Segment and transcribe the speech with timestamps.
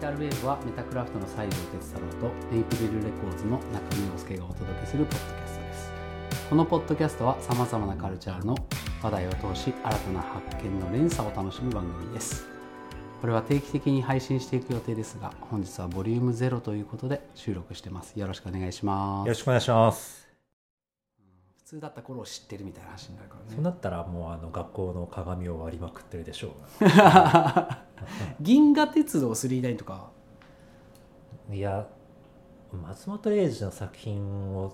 [0.00, 5.92] タルウェーブはメタクラフトの西条哲太郎とメイプルレコーズの中見陽介がお届けするポッドキャストです。
[6.48, 8.56] このポッドキャストはさまざまなカルチャーの
[9.02, 12.48] 話題を通し新たな発見の連鎖を楽しむ番組です。
[13.20, 18.18] これは定期的に配信していく予定ですが本日はボリュームゼロということで収録してます。
[18.18, 19.26] よろしくお願いします。
[19.26, 20.29] よろしくお願いします。
[21.70, 23.54] 普通だった頃を知ってるみたいな話になるからね。
[23.54, 26.50] そうなったらもうあの学校の鏡を割りまくってるでしょう
[28.42, 30.10] 銀河鉄道999とか。
[31.48, 31.54] が。
[31.54, 31.86] いや
[32.72, 34.20] 松本零士の作品
[34.56, 34.72] を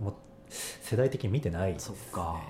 [0.00, 0.14] もう
[0.48, 1.96] 世代的に見てないです、ね。
[1.96, 2.40] そっか。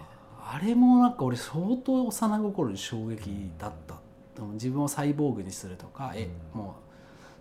[0.42, 3.94] あれもなんか俺相当幼心に衝撃だった、
[4.34, 6.60] でも自分をサイボーグにするとか、えうん。
[6.60, 6.76] も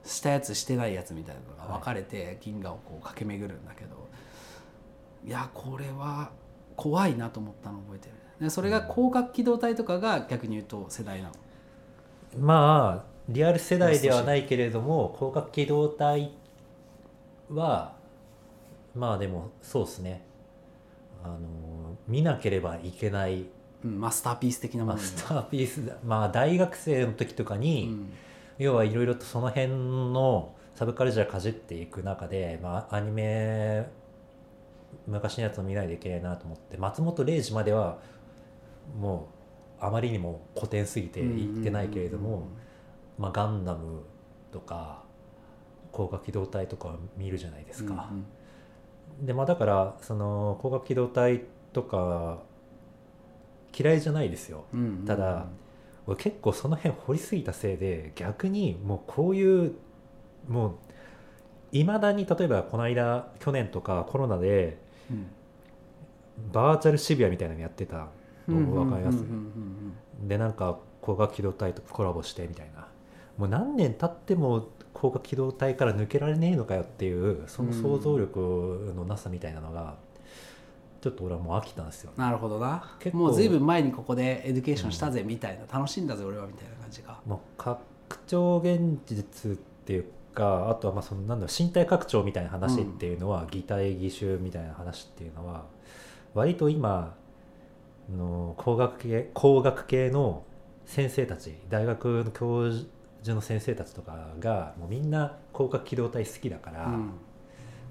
[0.02, 3.98] うしたやつしてないやつみたいなのが分かれて銀河をこう駆け巡るんだけど。
[3.98, 4.03] い
[5.28, 6.32] やこれは
[6.76, 8.16] 怖いなと思ったのを覚えてる。
[8.42, 11.34] でそれが広角機動隊とかが逆に言うと世代なの？
[12.40, 16.32] まあリアル世代ではないけれども広角機動隊
[17.50, 17.96] は
[18.96, 20.26] まあでもそうですね。
[21.24, 21.38] あの
[22.08, 23.46] 見なければいけない
[23.86, 28.14] うん、マスターピース的なものマスターピースだまあ大学生の時とかに、うん。
[28.60, 33.90] 要はいろいろとその辺のサブカルチャーかじっていく中で、まあ、アニメ
[35.08, 38.00] 昔のやつを見ないといけないなと思って松本零士までは
[39.00, 39.30] も
[39.82, 42.48] うあまりにも古典すぎて言ってないけれども、
[43.18, 44.04] まあ、ガンダム
[44.52, 45.04] とか
[45.92, 48.10] 広角機動隊とかは見るじゃないですか。
[49.22, 52.40] でまあだからその広角機動隊とか
[53.78, 54.66] 嫌いじゃないですよ。
[54.74, 55.48] うんうんうんうんただ
[56.06, 59.74] 俺結構その辺掘りすぎたせいで逆にもうこういう
[60.50, 60.74] もう
[61.72, 64.84] いまだに例えばこの間去年とかコロナでうん
[66.52, 68.08] バーチャル渋谷みたいなのやってた
[68.48, 69.24] の分かりますうん。
[69.24, 69.96] うん。
[70.22, 70.28] うん。
[70.28, 72.88] でなんか攻殻機動隊とコラボしてみたいな。
[73.38, 79.96] もう何年経っても攻殻機動隊から抜けられねえのかよっていうその想像力のなさみたいなのが
[81.02, 82.12] ちょっと俺はもう飽きたんですよ。
[82.16, 82.96] なるほどな。
[83.00, 83.24] 結構。
[83.24, 87.82] もうずいぶん前にここで education したぜみたいな、楽しんだぜ俺はみたいな感じがもう拡
[88.28, 95.66] 張現実っていうかあとはまあそのなんだろう身体拡張みたいな話っていうのは、擬態義手みたいな話っていうのは
[96.34, 97.16] 割と今
[98.16, 100.44] の工学系工学系の
[100.86, 107.12] 先生たち大学の教授の先生たちとかがもうみんな広角機動隊好きだから、うん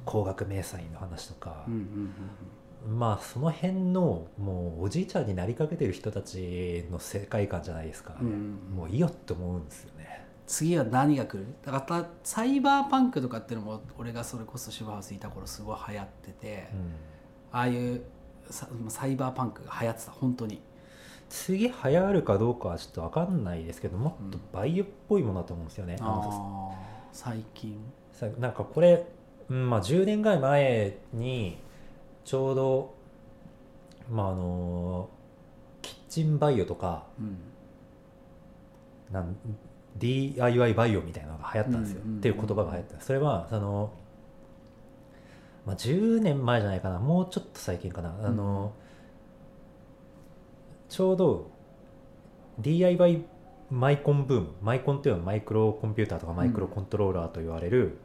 [0.04, 9.91] 工学迷彩の話とかうん、うんまあその辺のもうおじいちゃんになりかけてる人たちの世界観じゃないですか、うんうんもういいよって思うんですよね。
[10.52, 11.46] 次は何が来る？
[11.64, 16.68] だからサイバーパンクとかっていうのも俺がそれこそシュバハウスいた頃すごい流行ってて、
[17.50, 18.02] ああいう
[18.50, 20.60] ササイバーパンクが流行ってた本当に。
[21.30, 25.96] 次流行るかどうかはちょっと分かんないですけどもっとバイオっぽいものだと思うんですよね。
[26.00, 27.80] あのああ最近。
[28.12, 29.06] さなんかこれ、
[29.48, 31.56] うんまあ、10年ぐらい前に
[32.26, 32.94] ちょうど、
[34.10, 35.08] まあ、あの
[35.80, 37.38] キッチンバイオとかうん。
[39.10, 39.34] なん
[39.98, 43.00] DIY バイオみたいなのが流行ったんですよ、っていう言葉が流行った。
[43.00, 43.92] それはその、
[45.66, 46.98] まあ、10年前じゃないかな。
[46.98, 48.14] もうちょっと最近かな。
[48.22, 48.72] あの、
[50.88, 51.50] ちょうど
[52.58, 53.24] DIY
[53.70, 54.48] マイコンブーム。
[54.60, 57.98] マイコンっていうのはマイクロコンピューターとかマイクロコントローラーと言われる、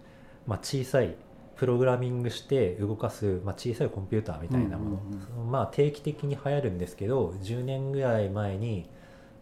[0.45, 1.15] まあ、小さい
[1.57, 5.01] プログラミングして動かす、まあ、小さいコンピューターみたいなもの、
[5.49, 8.87] まあ定期的に流行るんですけど10年ぐらい前に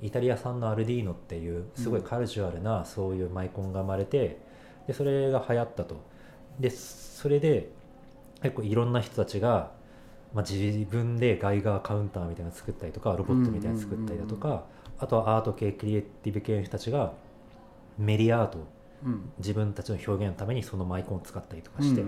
[0.05, 4.39] イタリア産のアルディーノっていうすごいカルジュアルなそういうマイコンが生まれて
[4.87, 5.95] でそれが流行ったと。
[6.59, 7.69] でそれで
[8.41, 9.71] 結構いろんな人たちが、
[10.33, 14.65] まあ、自分でガイガーカウンターみたいなの作ったりとかロボットみたいなの作ったりだとか、
[14.99, 17.13] あとはアート系クリエイティブ系の人たちが
[17.97, 18.65] メディアアートうん
[19.37, 22.03] 自分たちの表現のためにそのマイコンを使ったりとかして、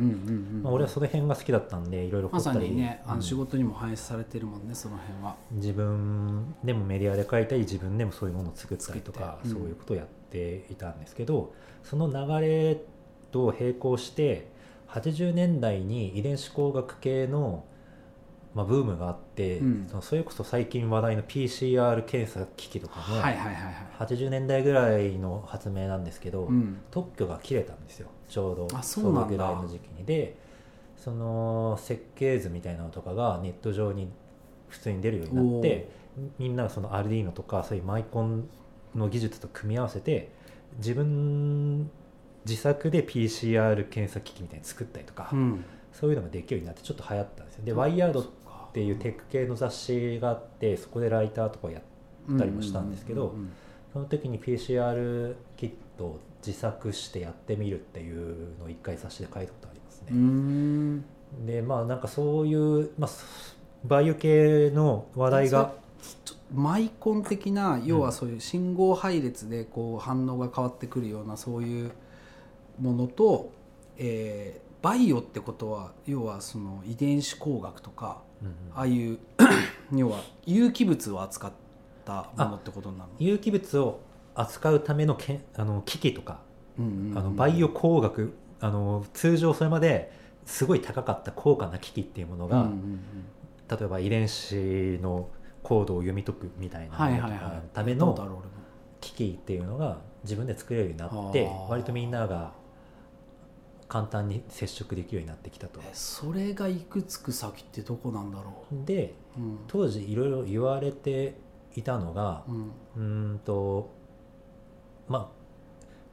[0.63, 5.35] 俺はその辺が好きだったんでいろいろ掘まったり、さにねあうんの仕事にも反映されてるもんねその辺は。
[5.51, 11.53] 自分でもメディアで書いたり自分でもそういうものを作ったりとか、そういうことをやっていたんですけど
[11.83, 12.81] その流れ
[13.31, 14.49] と並行して
[14.89, 17.65] 80年代に遺伝子工学系の、
[18.55, 19.26] まあ、ブームがあって、
[19.59, 19.87] うん。
[19.89, 23.73] そのそれこそ最近話題の PCR 検査機器とかも、はいはいはいはい。
[23.99, 26.79] 80年代ぐらいの発明なんですけど、うん。
[26.91, 28.09] 特許が切れたんですよ。
[28.27, 30.05] ちょうどあそのぐらいの時期に。
[30.05, 30.37] で
[30.97, 34.09] その設計図みたいなのとかがネット上に
[34.67, 35.89] 普通に出るようになって
[36.39, 38.49] みんながそのアルディーノとかそういうマイコン
[38.95, 40.31] の技術と組み合わせて
[40.77, 41.89] 自分
[42.45, 45.63] 自作で PCR 検査機器みたいに作ったりとか、うん。
[45.91, 47.65] そういうのができるようになってちょっと流行ったんですよ。
[47.65, 48.29] で、うんワイヤードっそ
[48.77, 53.33] っかていうテック系の雑誌があってそこでライターとかやったりもしたんですけど
[53.91, 60.15] その時に PCR キット自作してやってみるっていうのを一回冊子で書いたことありますね。
[60.15, 61.01] ん
[61.45, 63.09] でまあなんかそういう、まあ、
[63.83, 65.73] バイオ系の話題が
[66.53, 71.91] マイコン的な要はそういう信号配列でこう反応が変わってくるようなそういう
[72.79, 73.51] ものと、
[73.97, 78.21] えーバイオってことは要はその遺伝子工学とか
[78.73, 79.19] ああいう
[79.93, 81.51] 要は有機物を扱っ
[82.05, 83.15] たものってことになるの？
[83.19, 83.99] 有機物を
[84.35, 86.39] 扱うためのけんあの機器とか
[86.77, 87.17] うんうんうん。
[87.17, 90.11] あのバイオ工学あの通常それまで
[90.45, 92.99] すごい高かった高価な機器っていうものが、うんうんうん
[93.69, 94.55] 例えば遺伝子
[95.01, 95.27] の
[95.61, 98.41] コードを読み解くみたいなはいはいはいための
[99.01, 102.53] 機器っていうのが自分で作れるようになって割とみんなが
[103.87, 105.79] 簡単に接触できるようになってきたと。
[105.81, 109.59] えそれが行くつく先ってどこなんだろでう、うん。
[109.67, 111.35] 当時いろいろ言われて
[111.75, 112.43] いたのが
[112.97, 113.39] うん。
[113.45, 113.89] と
[115.07, 115.37] まあ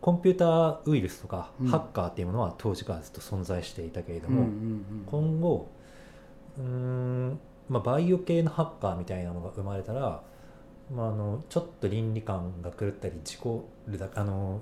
[0.00, 1.66] コンピューターウイルスとかうん。
[1.66, 4.46] ハッカーっていうものは当時からずっと存在していたけれども、
[5.06, 5.68] 今後
[6.58, 10.22] うーん、まあ、バイオ系のハッカーみたいなのが生まれたら、
[10.94, 13.40] まあ、あのちょっと倫理観が狂ったり自己
[14.14, 14.60] あの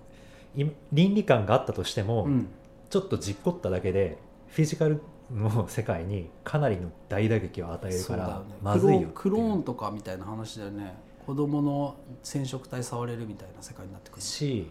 [0.57, 2.49] い倫理観があったとしても、うん
[2.93, 4.19] ちょっと事故っただけで
[4.49, 5.01] フィジカル
[5.33, 10.95] の世界にかなりの大打撃を与えるから、まずいよクロクローンとかみたいな話だよね。
[11.25, 14.21] 子供の染色体触れるみたいな世界になってくる。
[14.21, 14.69] し、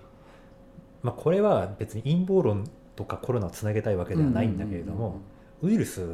[1.02, 5.22] まあ、これは別に陰謀論とかコロナをつなげたいわけではないんだけれども、
[5.64, 6.06] ウイルス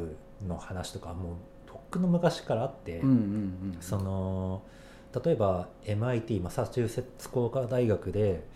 [0.46, 1.34] の話とかはもう
[1.66, 3.76] とっくの昔からあって、うんうんうんうん。
[3.80, 4.62] その
[5.22, 8.46] 例えば MIT マサチューセッツ工科大学で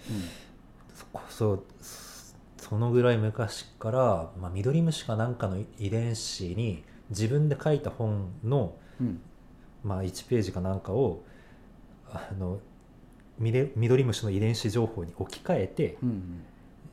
[0.94, 1.64] そそう
[2.62, 9.06] そのぐらい昔から、まあ、ミドリムシかなんかの遺伝子に自分で書いた本の、うん。
[9.06, 9.20] うん
[9.82, 11.25] まあ、1ページかなんかを
[12.09, 12.61] あの
[13.41, 16.44] ミドリムシの遺伝子情報に置き換えてうんうん。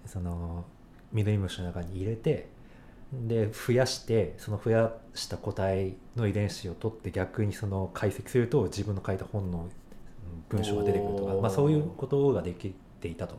[0.07, 0.65] その
[1.11, 2.49] ミドリムシの中に入れて
[3.13, 9.69] で増やしてその増やした個体の遺伝子を取って逆にその解析すると自分の書いた本のうん
[10.49, 13.37] 文章が出てくるとか、まあ、そういうことができていたと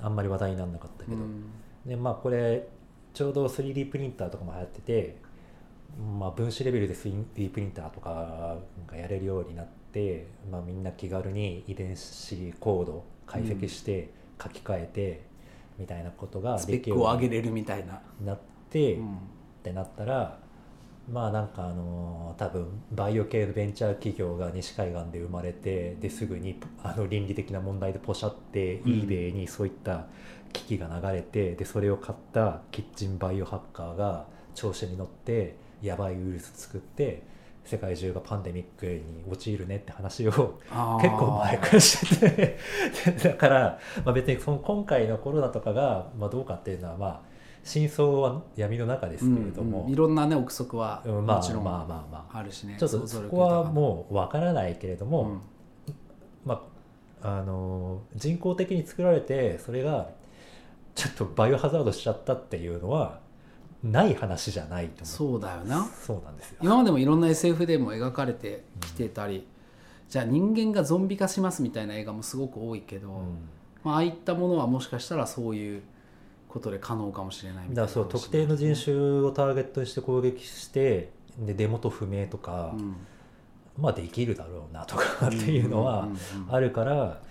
[0.00, 1.44] あんまり話題にならなかったけど、うん。
[1.86, 2.68] でまあこれ
[3.14, 5.16] ちょうど 3D プリンターとかも流行ってて、
[6.18, 14.10] まあ、分子レベルで 3D プリンターとかがやれるようになって、まあ、みんな気軽に遺伝子コード解析して
[14.40, 15.22] 書き換えて
[15.78, 18.38] みたいなことができるようにックを上げれるみたいな、なっ
[18.70, 19.18] て、っうん。
[19.62, 20.38] てなったら
[21.10, 28.92] まあなんかあの多分バイオ系のベンチャー企業が西海岸で生まれてですぐにあの倫理的な問題でポシャって、うん。
[29.00, 30.06] eBay にそういった
[30.52, 37.22] 機器が流れてでそれを買ったキッチンバイオハッカーが調子に乗ってやばいウイルス作って
[37.64, 40.58] 世界中がパンデミックに陥るねって話を
[41.02, 42.58] 結構前からしてて。
[43.22, 47.20] だから、まあ、別にその今回のコロナとかが、まあ、どうかっていうのはまあ
[47.64, 49.92] 真相は闇の中ですけれども、うんうん。
[49.92, 52.38] いろんなね憶測はもちろんまあまあまあ。
[52.38, 52.76] あるしね。
[52.78, 55.40] ちょっとそこはもう分からないけれども、うん。
[56.44, 56.62] ま
[57.22, 60.10] ああの人工的に作られてそれが
[60.94, 63.20] ちょっとバイオハザードしちゃったっていうのは
[63.82, 65.06] ない話じゃないと思う。
[65.06, 65.84] そうだよな。
[65.84, 66.56] そうなんですよ。
[66.62, 69.46] 今までもいろんな SF でも描かれてきてたり、
[70.08, 73.48] じゃあ人間がゾンビ化しますみたいな映画もすごく多いけど、うん。
[73.84, 75.82] まあ、ああいったものはもしかしたらそういう
[76.48, 82.96] ことで可能かもしれないみたいなだからそう特定の人種をターゲットにして攻撃してで出元不明とか、うん。
[83.76, 86.16] まあできるだろうなとかっていうのはんんうん
[86.48, 87.22] うんあるから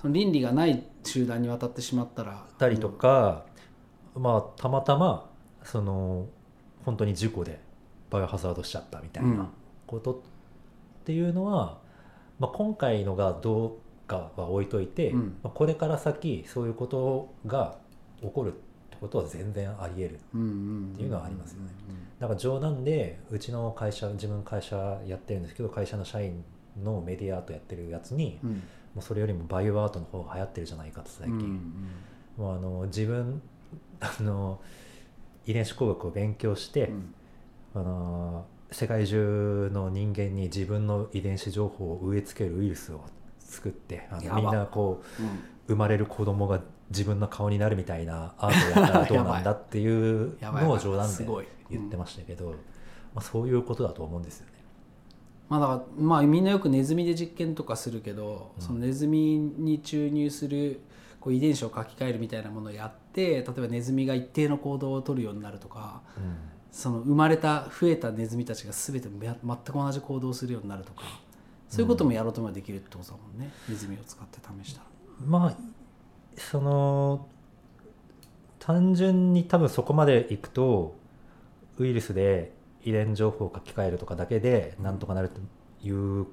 [0.00, 3.44] その倫理がない集団に渡ってしまったらたりとか、
[4.14, 5.28] まあたまたま
[5.62, 6.26] その
[6.86, 7.60] 本当に事故で
[8.08, 9.38] バイオハザードしちゃったみたいうん。
[9.38, 9.50] な
[9.86, 10.16] ことっ
[11.04, 11.78] ていうのは、
[12.38, 15.38] まあ、今回のがどうかは置いといて、うん。
[15.42, 17.76] まあ、これから先そういうことが
[18.22, 18.52] 起こるっ
[18.90, 20.14] てことは全然ありえる。
[20.14, 20.36] って
[21.02, 21.70] いうのはありますよね。
[22.18, 26.44] だから冗談でうちの会社自分会社やってるんですけど会社の社員
[26.82, 28.50] のメディアアートやってるやつに、うん。
[28.50, 31.88] もうそれよりもバイオアートの方が流行ってるじゃないかと最近、うん
[32.36, 33.42] もうあの自分
[34.00, 34.60] あの
[35.44, 37.14] 遺伝子工学を勉強して、うん。
[37.72, 43.00] あの世界中の人間に自分の遺伝子情報を植え付けるウイルスを
[43.38, 45.26] 作ってあのみんなこうん。
[45.26, 45.30] う
[45.68, 51.26] 生まれる子供が自分の顔になるみたいなアートをやったらどうなんだっていう のを冗談で
[51.70, 52.54] 言ってましたけど、ま
[53.16, 54.52] あ、そういうことだと思うんですよね。
[55.48, 60.80] まあだからまあみんなよくネズミで実験とかするけど、うんそのネズミに注入する
[61.20, 66.02] こう遺伝子を書き換えるみたいなものをやって例えばネズミが一定の行動を取るようになるとか
[66.72, 71.02] その生まれた増えたネズミたちが全てめ全く同じ行動をするようになるとか
[71.68, 74.86] そういうこともやろうともできるってことだもんね、ネズミを使って試したら。
[75.24, 75.56] まあ
[76.40, 77.28] その
[78.58, 80.96] 単純に多分そこまでいくと
[81.78, 82.52] ウイルスで
[82.84, 85.40] 遺伝情報を書き換えるとかだけでなんとかなると
[85.86, 86.26] いう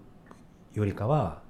[0.73, 1.41] よりかは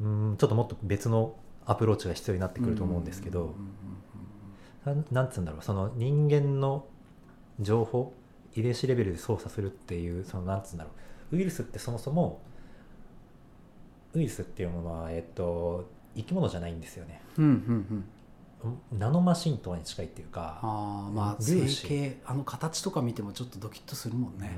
[0.00, 1.34] うんちょっともっと別の
[1.66, 3.54] アプローチが必要になってくると思うんですけど、
[4.84, 6.86] なんなんつうんだろうその人間の
[7.60, 8.12] 情報
[8.54, 10.90] 遺伝子レベルで操作するっていうそのなんつうんだろ
[11.30, 12.40] うウイルスってそもそも
[14.14, 17.20] ウイルスっていうものは、えっと、生き物じゃないんですよね。
[17.38, 18.04] うんうん
[18.62, 18.98] うん。
[18.98, 24.56] ナノマシンとはに近いっていうか、ああまあ成形あの形とか見てもちょっとドキッとするもんね、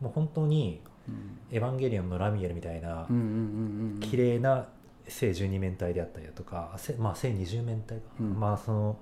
[0.00, 0.06] うん。
[0.06, 4.66] もう本当にうん「エヴァンゲリオン」のラミエルみたいなうんうんうんうん綺麗な
[5.06, 8.38] 正十二面体であったりだとか、せまあ、正二十面体か、うん。
[8.38, 8.96] まあその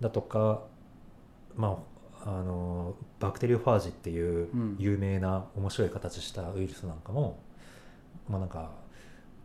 [0.00, 0.62] だとか
[1.56, 1.82] ま
[2.24, 4.76] ああのバクテリオファージっていううん。
[4.78, 7.38] 有名な面白い形したウイルスなんかも、
[8.28, 8.70] まあなんか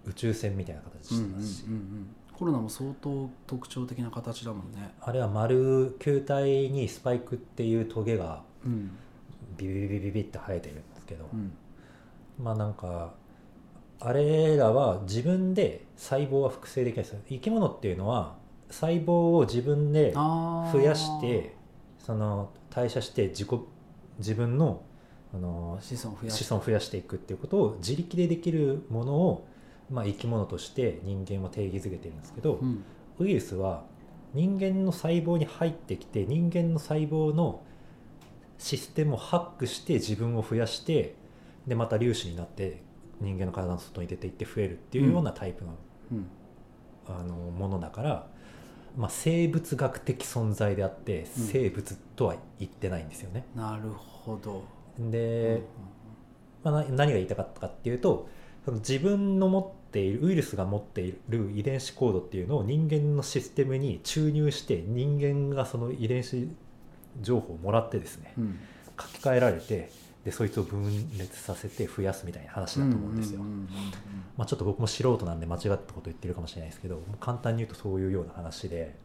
[0.08, 2.16] 宇宙船みたいな形うんうんうんしてますし、うん。
[2.34, 4.94] コロナも相当特徴的な形だもんね。
[5.02, 8.92] あれは丸球体にスパイクっていうトゲがうん。
[9.58, 11.54] ビビビビビビって生えてるんですけど、うん。
[12.44, 13.14] まあなんか
[14.00, 17.14] あれらは自分で細胞は複製できないです。
[17.14, 18.36] よ生き物っていうのは
[18.70, 21.56] 細胞を自分で増やして
[22.00, 23.50] その代謝して自己
[24.20, 24.84] 自分の
[25.34, 29.48] あの子孫を増やし子孫を増やしていくっていうことを自力でできるものを、
[29.90, 32.84] まあ、生き物として人間は定義づけてるんですけど、うん。
[33.20, 33.84] ウイルスは
[34.34, 37.62] 人間の細胞に入ってきて人間の細胞の
[38.58, 41.16] システムをハックして自分を増やして
[41.68, 42.82] でまた粒子になって
[43.22, 45.76] 人間の体の外に出ていって増えるっていうようなタイプの,、
[46.12, 46.28] うん。
[47.08, 48.28] あのものだから、
[48.98, 51.26] まあ、生物学的存在であってうん。
[51.46, 53.46] 生物とは言ってないんですよね。
[53.56, 54.64] なるほど。
[55.00, 55.62] で、
[56.64, 58.28] まあ、な何が言いたかったかっていうと
[58.66, 66.50] その自分の持っているウイルスが持っている遺伝子コードっていうのを人間のシステムに注入して人間がその遺伝子
[67.22, 68.60] 情報をもらってですねうん。
[69.00, 69.92] 書き換えられて
[70.24, 70.84] でそいつを分
[71.18, 73.42] 裂させて増やすみたいな話だと思うんですよ。
[74.36, 78.96] まあ、ちょっと僕も素人なんで間違ったこと言ってるかもしれないですけど簡単に言うとそういうような話で。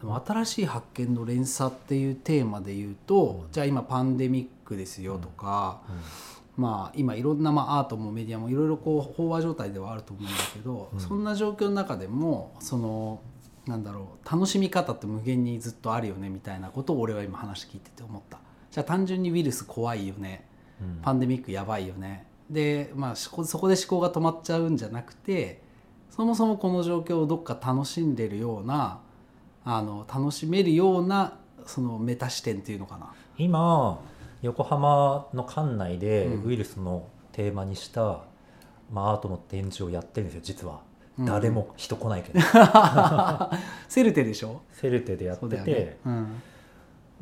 [0.00, 3.52] でも新しい発見の連鎖っていうテーマで言うと、うん。
[3.52, 11.00] じゃあ今パンデミックですよとか、うんまあ今いろんなまあアートもメディアもいろいろこう飽和状態ではあると思うんだけど、うん。
[11.00, 13.20] そんな状況の中でもその
[13.66, 18.40] なんだろう楽しみ方って無限にずっとあるよねみたいなことを俺は今話聞いてて思った。
[18.72, 20.46] じゃあ単純にウイルス怖いよね。
[20.82, 20.98] うん。
[21.00, 22.26] パンデミックやばいよね。
[22.50, 25.60] で、まあ、そこそこで思考が止まっちゃうんじゃなくて
[26.10, 29.00] そもそもこの状況をどっか楽しんでるような
[29.64, 33.12] あの楽しめるようなそのメタ視点っていうのかな。
[33.36, 34.00] 今
[34.42, 36.48] 横浜の館内でうん。
[36.48, 38.20] ウイルスのテーマにした、
[38.92, 40.80] まあ、アートの展示をやってるんですよ実は、
[41.18, 41.26] うん。
[41.26, 42.40] 誰も人来ないけど。
[43.88, 44.62] セルテでしょ？
[44.72, 45.98] セルテでやってて、ね。
[46.04, 46.42] うん。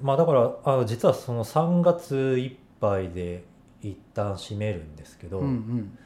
[0.02, 3.44] まあだからあ実はその3月いっぱいで
[3.82, 5.98] 一旦閉めるんですけど、うんうん、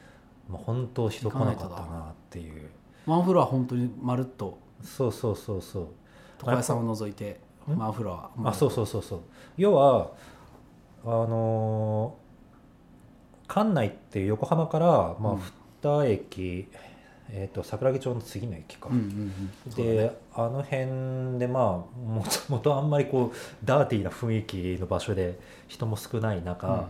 [0.49, 2.69] まあ、本当人来なかったなっていう。
[3.05, 4.57] ワンフロア本当にまるっと。
[4.83, 5.87] そうそうそうそう。
[6.39, 7.39] 床屋さんを除いて
[7.69, 9.19] んワンフロアあそうそうそうそう。
[9.57, 10.11] 要は
[11.05, 12.21] あのー
[13.51, 14.87] 館内っていう横浜から、
[15.19, 15.39] まあうん。
[15.81, 16.67] 二駅、
[17.29, 19.51] えー、と桜木町の次の駅か、うんうんうん。
[19.69, 19.97] そうだね。
[19.97, 21.63] であの辺でまあ
[21.99, 26.87] もと もとあんまりこうダーティーな雰囲気の場所で人も少ない中、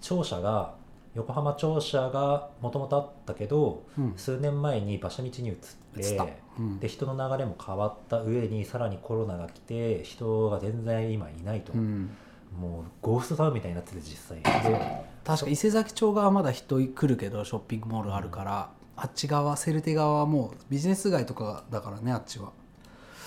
[0.00, 0.74] 庁舎が
[1.14, 4.04] 横浜庁舎がもともとあったけどうん。
[4.06, 5.54] うん数年前に馬車道に移っ
[5.94, 6.80] てうん。
[6.80, 12.10] で人の流れも変わった上にさらにコロナが来て人が全然今いないと、うん
[12.58, 22.52] もうゴーストタウンみたいになってて実際で確か伊勢崎町側はまだ人来るけどショッピングモールあるから、あっち側セルテ側はもうビジネス街とかだからねあっちは。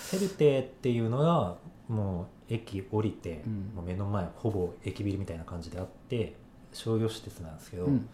[0.02, 1.56] セルテっていうのが
[1.88, 3.72] もう駅降りて、うん。
[3.74, 6.36] もう目の前ほぼ駅ビルみたいな感じであって
[6.72, 8.08] 商業施設なんですけど、うん。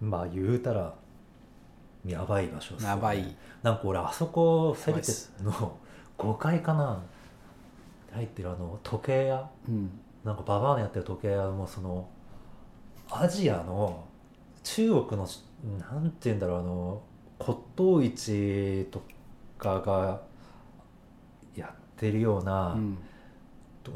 [0.00, 0.94] まあ言うたら
[2.04, 2.94] やばい場所ですよね。
[2.94, 3.36] やばい。
[3.62, 5.12] なんか俺あそこセルテ
[5.42, 5.78] の
[6.18, 7.02] 5階かな
[8.16, 9.90] 入ってるあの時計屋うん。
[10.24, 12.08] なんかババアのやってる時計屋もその
[13.10, 14.04] アジアの
[14.64, 15.28] 中国の
[15.78, 17.02] なんて言うんだろうあの
[17.38, 19.02] 骨董市と
[19.58, 20.20] かが
[21.54, 22.98] やってるような、うん。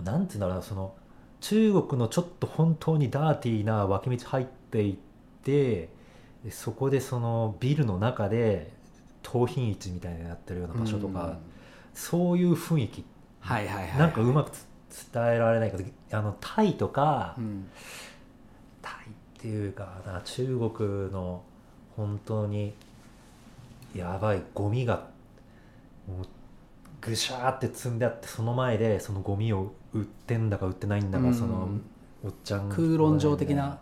[0.04, 0.94] なんて言うんだろうなその
[1.40, 4.94] 中国のちょっと本当にダーティーな脇道入っていっ
[5.42, 5.88] て
[6.44, 8.72] でそこでそのビルの中で
[9.22, 11.38] 盗品市みたいなのやってるような場所とか、うん。
[11.92, 13.04] そういう雰囲気
[13.40, 13.98] はいはいはい。
[13.98, 14.66] なんかうまくつ
[15.12, 17.68] 伝えられないけどあのタイとか、うん。
[18.82, 20.44] タイっていうかな中
[20.74, 21.42] 国の
[21.96, 22.72] 本当に
[23.94, 25.08] やばいゴミが
[26.06, 26.26] もう
[27.00, 31.34] ぐしゃーって積んであってその前でそのゴミを売ってんだか売ってないんだか、うん。
[31.34, 31.68] その
[32.24, 33.78] おっちゃん空論上的な。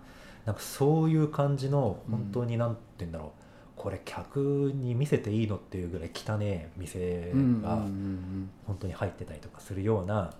[0.46, 3.37] なんかそういう感じのうん本当になんて言うんだろう、
[3.78, 10.32] これ客に見せていいのっていうぐらい汚ね店うんうんがうん本当に入ってたりとかするような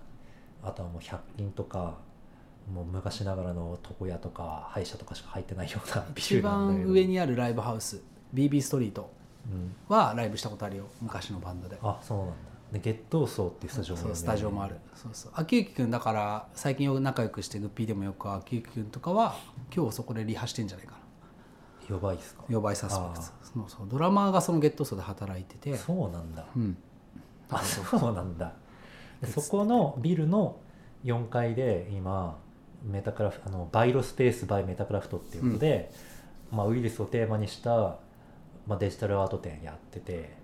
[0.63, 1.97] あとはもう100均とか
[2.71, 6.41] もう昔ながらの床屋とか歯医者とかしか入ってないようなビなんだけど。
[6.41, 8.01] 番上にあるライブハウス
[8.33, 9.09] BB ストリート
[9.47, 11.77] うん、はライブしたことあるよ昔のバンドで。
[11.81, 12.33] あそうなんだ。
[12.73, 14.75] でゲットーソーっていうスタジオもそうスタジオもある。
[14.93, 15.31] そうそう。
[15.33, 19.35] 秋雪くんだから最近よく仲良くしてグッピーでもよく秋雪くんとかは
[19.75, 20.98] 今日そこでリハしてんじゃないかな
[21.89, 22.43] やばいっすか？
[22.49, 23.87] 予売サスペクツそうそう。
[23.89, 25.75] ドラマーがそのゲットソーで働いてて。
[25.75, 26.45] そうなんだ。
[26.55, 26.77] うん。
[27.49, 28.53] あそうなんだ。
[29.21, 30.57] でそこのビルの
[31.03, 32.37] 4階で今
[32.85, 35.91] メタクラフあのバイロスペースバイメタクラフトっていうことで、
[36.51, 37.97] まあ、ウイルスをテーマにした、
[38.67, 40.37] まあ、デジタルアート展やってて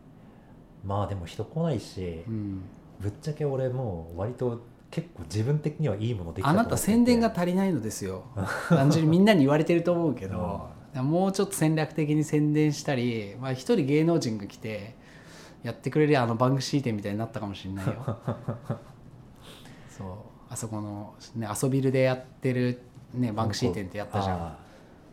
[0.86, 2.64] まあでも人来ないし、うん。
[3.00, 4.62] ぶっちゃけ俺もう割と
[4.92, 8.24] 結構自分的にはいいものできたあなた宣伝が足りないのですよ。
[8.70, 10.70] 単純にみんなに言われてると思うけど、
[11.02, 14.96] もうちょっと戦略的に宣伝したりまあ、一人芸能人が来て
[15.64, 18.18] やってくれりゃあのバンクシー店みたいになったかもしれないよ。
[19.90, 20.08] そう。
[20.48, 22.84] あそこの、ね、遊びるでやってる、
[23.16, 24.38] ね、バンクシー店ってやったじゃん。
[24.38, 24.60] あ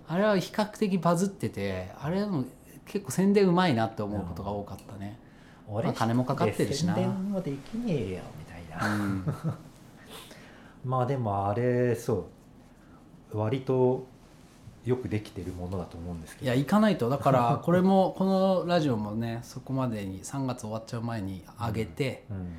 [0.09, 2.45] あれは比較的バズっててあれも
[2.85, 6.95] 結構宣伝うまいなって思うことが多かったね、ー俺まあ金もかかってるしな。
[6.95, 9.25] 宣伝もできねえよみたいな、うん、
[10.85, 12.27] まあでもあれそ
[13.33, 13.39] う。
[13.39, 14.07] 割と
[14.85, 16.47] よくできてるものだと思うんですけど。
[16.47, 17.09] いや行かないと。
[17.09, 22.53] だから これもこのラジオもねそこまでに3月終わっちゃう前に上げて、うん。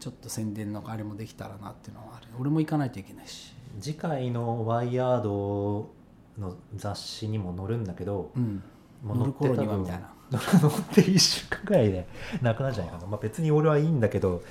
[0.00, 2.26] ちょっと宣伝のあれもできたらなっていうのはある。
[2.38, 3.54] 俺も行かないといけないし。
[3.80, 5.90] 次回のワイヤード
[6.38, 8.62] の雑誌にも載るんだけど、うん。
[9.02, 10.14] もう乗る頃にはみたいな。
[10.32, 12.06] 乗って1週間ぐらいで
[12.42, 14.42] なくなるんじゃないかな、まあ、別に俺はいいんだけど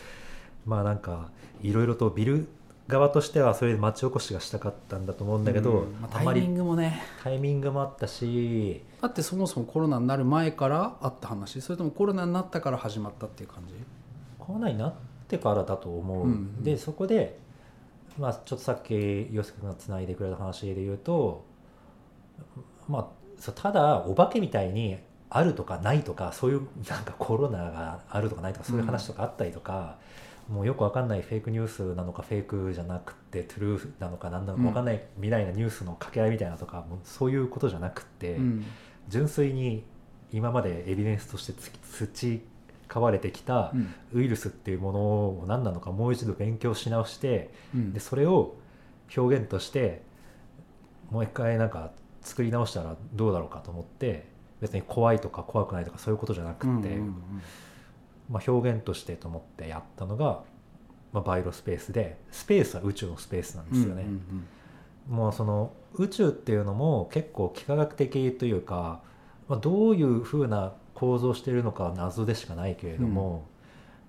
[0.66, 1.30] まあなんか
[1.62, 2.48] いろいろとビル
[2.94, 7.02] 側としてはそれで町おこしがしたかったんだと思うんだけど、うんまあ、タイミングもね。
[7.24, 8.84] タイミングもあったし。
[9.02, 11.62] だってそもそもコロナになる前からあった話。
[11.62, 13.74] それともコロナになったから始まったっていう感じ？
[14.38, 14.94] コロナになっ
[15.28, 16.32] てからだと思う、うん。
[16.32, 16.64] うん。
[16.64, 17.40] でそこで、
[18.20, 21.44] まあ、ちょっとさっき洋介君がつないでくれた話で言うと
[22.88, 24.98] まあただお化けみたいに
[25.30, 29.98] あるとかないとかそういうなんかコロナがあるとかないとかそういう話とかあったりとか、
[30.50, 38.66] もうよくわかんないフェイクニュースなのかフェイクじゃなくてトゥルーフなのか何なのかわかんない未来なニュースの掛け合いみたいなとか、もうそういうことじゃなくて、うん。
[39.10, 39.84] 純粋に
[40.32, 41.72] 今までエビデンスとしてつ
[42.08, 42.42] 培
[43.00, 43.94] われてきたうん。
[44.14, 47.94] ウイルスっていうものを何なのかもう一度勉強し直してうん。
[47.94, 48.56] でそれを
[49.16, 50.02] 表現として
[51.10, 54.26] もう一回なんか作り直したらどうだろうかと思って
[54.62, 56.98] 別に怖いとか怖くないとかそういうことじゃなくて、
[58.30, 60.44] まあ、表現としてと思ってやったのが、
[61.12, 64.04] まあ、バイロスペースでスペースは宇宙のスペースなんですよね。
[64.04, 64.48] うんうん
[65.10, 69.02] もうその宇宙っていうのも結構幾何学的というか、
[69.48, 73.46] まあ、どういうふうな構造しているのかは謎でしかないけれども、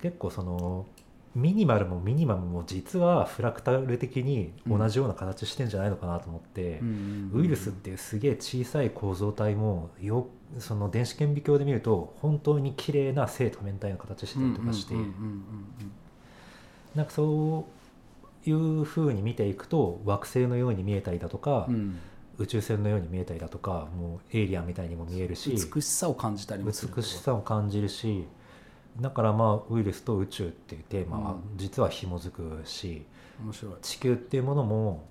[0.00, 0.86] 結構その
[1.34, 6.80] ミニマルもミニマムも実はフラクタル的に同じような形してんじゃないのかなと思って
[7.32, 14.94] ウイルスってすげえ小さい構造体もよその電子顕微鏡で見ると本当に綺麗な正多面体の形してたりとかして、
[16.94, 17.66] なんかそ
[18.46, 21.74] ういうふうに見ていくと惑星のように見えたりだとか、うん。
[21.74, 21.98] うん
[22.38, 28.24] 宇宙船のように見えたりだとかもうエイリアンみたいにも見えるし美しさを感じたりもする美しさを感じるし
[29.00, 31.56] だからまあウイルスと宇宙っていうテーマはうん。
[31.56, 33.04] 実は紐づくし、
[33.42, 33.74] 面白い。
[33.82, 35.08] 地球っていうものも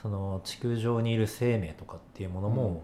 [0.00, 2.74] その地球上にいる生命とかっていうものも、うん。
[2.74, 2.80] や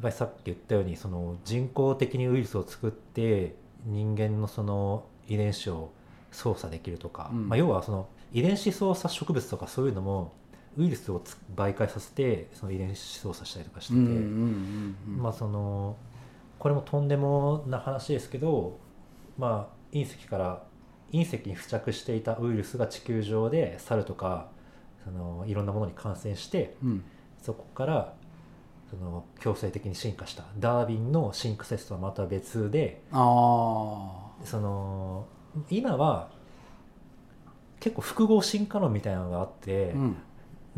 [0.00, 5.92] っぱりさっき言ったようにその人工的にウイルスを作って人間のその遺伝子を
[6.32, 7.48] 操作できるとか、うん。
[7.48, 10.32] まあ、要はその遺伝子操作植物とかそういうのも
[10.76, 15.96] ウイルスをつ媒介させてその遺伝子操作したりとかしてて、うんうんうんうんまあその
[16.58, 18.78] これもとんでもな話ですけど、
[19.38, 20.62] まあ、隕石から
[21.12, 24.48] 隕石に付着していたウイルスが地球上で猿とか
[25.04, 27.04] そのいろんなものに感染してうん。
[27.42, 28.14] そこから
[28.90, 30.44] その強制的に進化した。
[30.58, 33.02] ダーウィンのシンク説とはまた別で
[34.44, 35.26] その
[35.68, 36.30] 今は
[37.80, 40.16] 結構複合進化論みたいなのがあって、うん。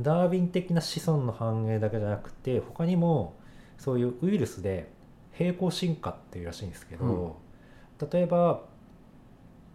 [0.01, 3.35] ダーウィン的な子孫の繁栄だけじゃなくて他にも
[3.79, 4.91] そういうウイルスで
[5.33, 7.37] 平行進化っていうらしいんですけど、
[8.11, 8.63] 例えば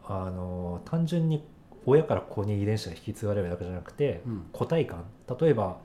[0.05, 1.43] あの単純に
[1.86, 4.45] 親から子に遺伝子が引き継がれるだけじゃなくて、うん。
[4.51, 5.05] 個体間
[5.39, 5.77] 例えば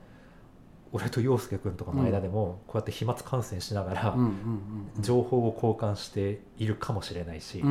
[0.92, 4.16] 俺と陽介君とかの間でもこうやって飛沫感染しながら
[5.00, 7.62] 情報を交換しているかもしれないし、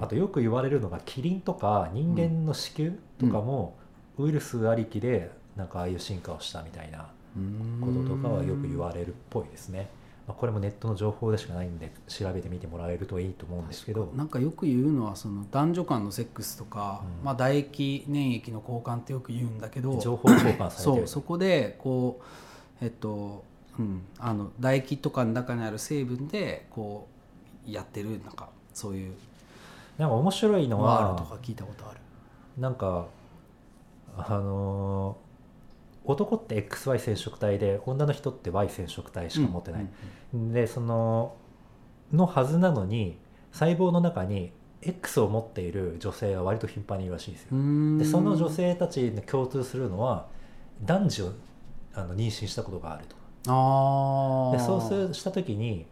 [0.00, 3.76] あとよく言われるのがキリンとか人間の子宮とかも
[4.18, 7.10] ウイルスありきでなんかああいう進化をしたみたいな
[7.80, 9.90] こととかはよく言われるっぽいですね。
[10.28, 14.12] まあ、これもネットの情報でしかないんで調べてみてもらえるといいと思うんですけど。
[14.14, 17.24] なんかよく言うのはその男女間のセックスとか、うん。
[17.24, 20.80] まあ、唾液粘液の交換ってよく言うんだけど情報交換されてる。
[20.82, 22.20] そうそこでこ
[22.82, 23.42] うえっと、
[23.78, 27.08] うん、あの唾液とかの中にある成分でこ
[27.66, 29.14] うやってるなんかそういう。
[29.96, 32.00] なんか面白いのはワールとか聞いたことある。
[32.58, 33.06] なんか
[34.18, 35.27] あのー
[36.08, 39.86] 男って XY 染色体で女の人って Y 染色体しか持ってない、
[40.32, 41.36] でその
[42.12, 43.18] のはずなのに
[43.52, 47.48] 細胞の中に X を持っている女性は割と頻繁にいるらしいんですよ。
[47.52, 47.54] う。
[47.56, 47.98] ん。
[47.98, 50.28] でその女性たちに共通するのは
[50.82, 51.32] 男児を
[51.94, 53.16] あの妊娠したことがあると。
[53.50, 55.86] あでそうするるした時に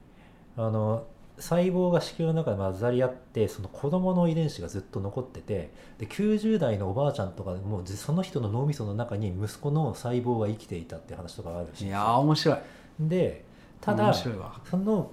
[0.56, 1.06] あの
[1.38, 11.86] 細胞が子宮の中で混ざり合ってその子供の遺伝子がずっと残っててで90代のおばあちゃんとかでもじその人の脳みその中に息子の細胞が生きていたって話とかがあるらし。
[11.86, 12.58] いやー面白い。
[13.00, 13.44] で
[13.80, 14.28] ただそ
[14.76, 15.10] の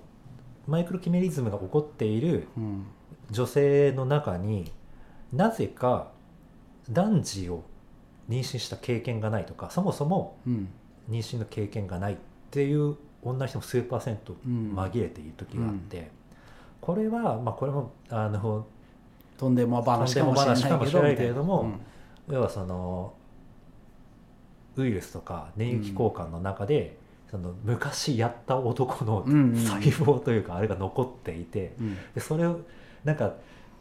[0.67, 2.85] マイクロキメリズムが起こっているうん、
[3.29, 4.71] 女性の中に
[5.33, 6.11] なぜか
[6.89, 7.63] 男児を
[8.29, 10.69] 妊娠した経験がないとかそもそもうん。
[11.09, 12.17] 妊娠の経験がないっ
[12.51, 14.73] ていう女の人も数パーセントうん。
[14.75, 16.11] 紛れている時があって、
[16.81, 18.65] これはまあこれもあの
[19.37, 21.71] とんでも話かもしれないけれないけれども
[22.29, 23.13] 要はその
[24.75, 26.97] ウイルスとか粘液交換の中で、
[27.29, 31.97] その昔やった男の細胞というかあれが残っていて、うん。
[32.13, 32.59] でそれを
[33.03, 33.33] なんか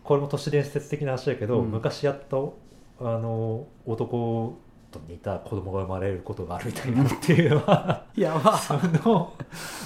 [0.04, 1.70] これも都市伝説的な話だけど、うん。
[1.70, 4.58] 昔やったあの男
[4.92, 8.04] と似た子供が生まれることがあるみたいなっていうのは。
[8.14, 8.56] やば。
[8.58, 9.32] その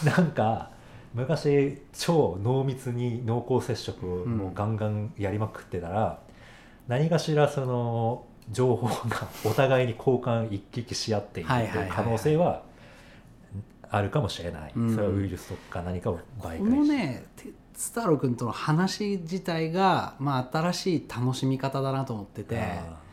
[0.05, 0.71] なんか
[1.15, 6.19] 昔超濃密に濃厚接触をもうガンガンやりまくってたら、
[6.89, 11.49] 何かしらその情報がお互いに交換一気し合っている
[11.91, 12.63] 可能性は
[13.89, 14.95] あるかもしれない、うん。
[14.95, 17.25] それはウイルスとか何かを媒介このね
[17.73, 22.59] 鉄太郎君との話自体が、まあ、新しい楽しみ方だなと思ってて。
[22.59, 23.06] あ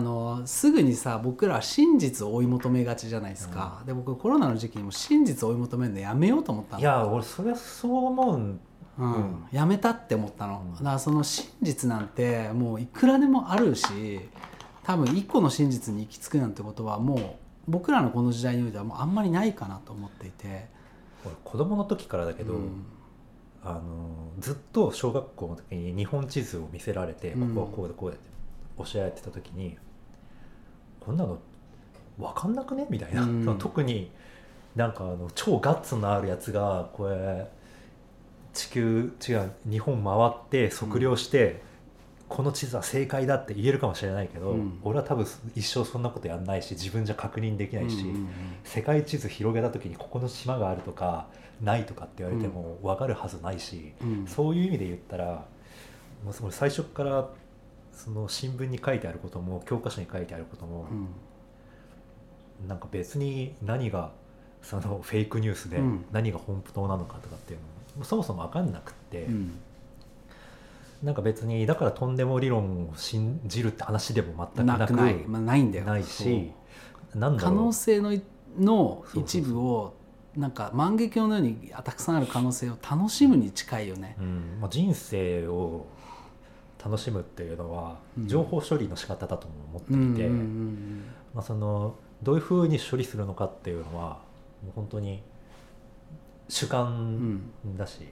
[0.00, 6.80] のすぐにさ僕らは真実を追い求めがちじゃないですか、で僕コロナの時期にも真実を追い求めるのやめようと思ったの。
[6.80, 8.60] いや俺それはそう思うん。
[8.98, 9.14] うん。
[9.14, 9.44] うん。
[9.52, 10.72] やめたって思ったの、うん。
[10.72, 14.20] だからその真実なんてもういくらでもあるし
[14.82, 17.20] 多分一個の真実に行き着くなんてことはもう
[17.68, 20.66] 僕らのこの時代においてはもうあんまりないかなと思っていて、
[21.24, 22.86] 俺子供の時からだけど、うん。
[23.62, 23.82] あの
[24.40, 27.54] ずっと小学校の時に日本地図を見せられて、うん。
[27.54, 28.28] ここはこうでこうでって
[28.78, 29.76] 教えてた時に
[31.00, 31.38] こんなの
[32.18, 32.86] 分かんなくね？
[32.90, 33.56] みたいな、うん。
[33.58, 34.10] 特に
[34.76, 37.48] なんかあの超ガッツのあるやつがこれ
[38.52, 41.62] 地球違う日本回って測量して、
[42.28, 44.80] この地図は正解だって言えるかもしれないけど、うん。
[44.82, 48.02] 俺は多分一生そんなことやんないし自分じゃ確認できないし。
[48.02, 48.28] うんうんうん
[48.64, 51.28] 世界地図広げた時にここの島があるとか
[51.62, 54.26] ないとかって言われても分かるはずないし、うん。
[54.26, 55.46] そういう意味で言ったら
[56.22, 57.30] もう最初から
[57.98, 60.86] その新聞に書いてあることも教科書に書いてあることも、
[62.62, 62.68] うん。
[62.68, 64.12] なんか別に何が
[64.62, 66.04] その フェイクニュースでうん。
[66.12, 69.50] 何が本当なのかとかっていうのもそもそも分かんなくって、うん。
[71.02, 75.84] なんか別にだからとんでも理論を信じるって話でも全くなくない、まあ、ないんだよ。
[75.84, 76.52] ないし
[77.12, 77.18] 可
[77.50, 78.12] 能性の
[78.58, 79.94] の一部を
[80.36, 84.16] なんか万華鏡のようにたくさんある可能性を楽しむに近いよね。
[84.20, 84.58] うん。
[84.60, 85.86] まあ、人生を
[86.82, 88.28] 楽しむっていうのはうん。
[88.28, 90.28] 情報処理の仕方だとも思ってうんいて、
[91.34, 94.20] まあ、そのどういうふうに処理するのかっていうのは
[94.62, 95.22] もう本当に
[96.48, 97.34] 主う観
[97.66, 98.08] んだし、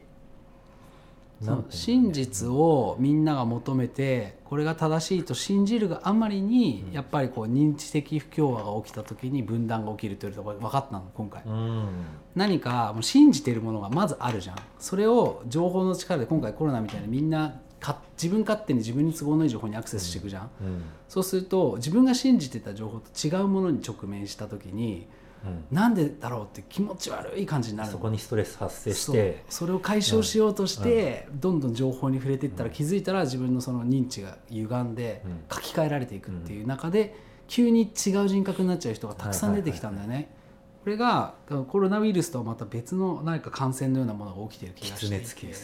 [1.43, 6.93] うの真実をみんなが求めてこれが正しいと信じるがあまりにうん。
[6.93, 11.43] やっぱりこう認知的不協和が起きた時に分断が起きるというところが分かったの今回。
[11.45, 11.89] うん。
[12.35, 14.57] 何かもう信じているものがまずあるじゃん。
[14.79, 20.83] それを情報の力で今回コロナみたいにみんなか自分勝手に自分に都合のいい情報にアクセスしていくじゃん、うん。
[21.09, 25.07] そうすると自分が信じてた情報と違うものに直面した時に
[25.45, 25.77] うん。
[25.77, 27.93] なんでだろうって気持ち悪い感じになるの。
[27.93, 29.45] そこにストレス発生して。
[29.49, 35.45] それを解消しようとして、どんどん情報に触れていったら気づいたら自分のその認知が歪んでうん。
[35.53, 37.15] 書き換えられていくっていう中で
[37.47, 40.35] 急に違う人格になっちゃう人がたくさん出てきたんだよね。
[40.83, 41.35] これが
[41.69, 45.55] コロナウイルスとはまた別の何か感染のようなものが起きている気がしてい狐て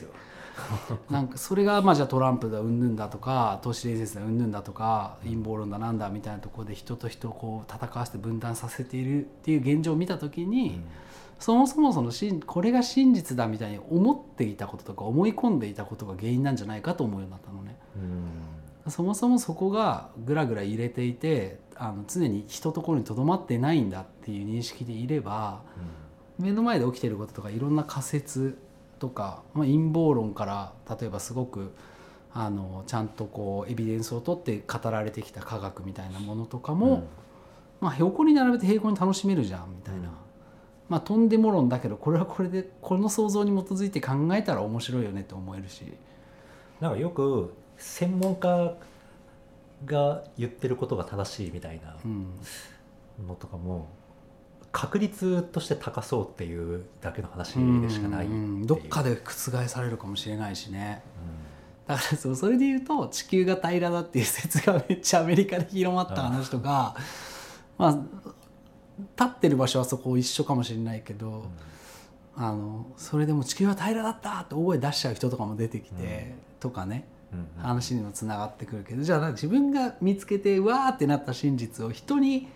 [1.11, 10.81] なんかそれがまあじゃあトランプだうんぬんだとか都市伝説だうんぬんだとか陰謀論だなんだみたいなところで人と人をこう戦わせて分断させているっていう現状を見た時に、
[11.39, 17.77] そもそもそのしんこれが真実だみたいに思っていたこととか思い込んでいたことが原因なんじゃないかと思うようになったのね。
[17.97, 18.91] うん。
[18.91, 25.63] そもそもそこがぐらぐら揺れていてあの常に人ところにとどまってないんだっていう認識でいれば
[26.39, 28.59] 目の前で起きてることとかいろんな仮説
[29.03, 31.73] とか、まあ、陰謀論から例えばすごく
[32.33, 37.05] あのちゃんとこうエビデンスを取って語られてきた科学みたいなものとかも、うん。
[37.81, 40.07] まあ、横に並べて平行に楽しめるじゃんみたいな、うん。
[40.89, 45.93] まあとんでも論だけどこれはこれでこの想像に基づいて考えたら面白いよねって思えるし。
[46.81, 48.77] なんかよく専門家
[49.85, 52.27] が言ってることが正しいみたいなうん。
[53.27, 53.89] のとかも
[54.73, 58.29] 確率として高そうっていうだけの話でしかない
[58.65, 61.03] どっかで覆されるかもしれないしね。
[61.87, 66.97] だからそうそれで言うと地球が平らだっていう説がめっちゃアメリカで広まった話とか
[67.77, 67.99] まあ
[68.99, 71.45] 立ってる場所はそこ一緒かもしれないけど、
[72.35, 77.63] あのそれでも地球は平らだったって大声出しちゃう人とかも出てきて、とかねうんうん。
[77.63, 82.49] 話にもつながってくるけどじゃあ自分が見つけてうわーってなった真実を人に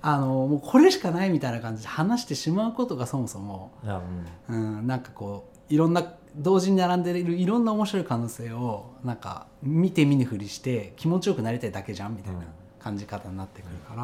[0.00, 4.00] あのもうこれしかないみたいな感じで話してしまうことがそもそも、あ
[4.48, 4.78] うん。
[4.78, 12.42] うん、なんかこういろんな同時に並んでいるいろんな面白い可能性をなんか見て見ぬふりして気持ちよくなりたいだけじゃんみたいな
[12.80, 14.02] 感じ方になってくるから、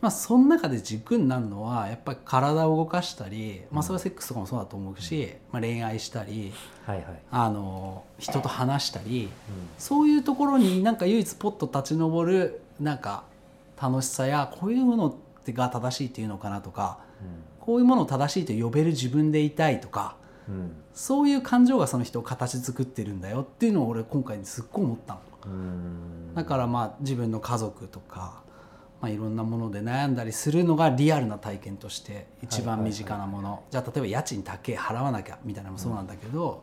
[0.00, 6.52] まあその中で軸になるのはやっぱり体を動かしたり、まあ、それはセックスとかもそうだと思うし、まあ、恋愛したり
[6.84, 7.06] はいはい。
[7.30, 9.26] あの人と話したり。
[9.26, 9.30] う
[9.78, 13.24] そういうところになんか唯一ポッと立ち上るなんか
[13.80, 16.98] 楽しさやこういうものが正しいっていうのかなとか
[17.60, 20.76] こういうものを正しいと呼べる自分でいたいとかんうん。
[20.92, 25.20] そういう感情がその人を形作ってるんだよっていうのを俺今回すっごい思ったの。
[25.46, 26.34] うん。
[26.34, 28.42] だからまあ自分の家族とか、
[29.00, 33.64] まあ、いろんなもので悩んだりするのがリアルな体験として一番身近なもの。
[33.70, 36.62] じゃあ例えば家賃高え払わなきゃみたいなのもそうなんだけど、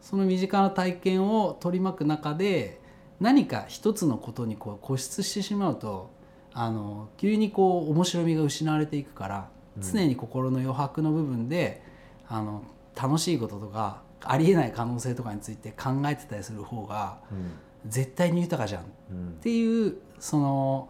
[0.00, 2.80] その身近な体験を取り巻く中で
[3.20, 6.10] 何か一つのことにこう固執してしまうと
[6.52, 9.82] あの急にこう面白みが失われていくから、うん。
[9.82, 11.82] 常に心の余白の部分で
[12.28, 12.62] あの
[13.00, 17.52] 楽しいこととかありえない可能性とかについて考えてたりする方がうん。
[17.86, 18.84] 絶対に豊かじゃん。
[19.10, 19.28] うん。
[19.28, 20.88] っていうその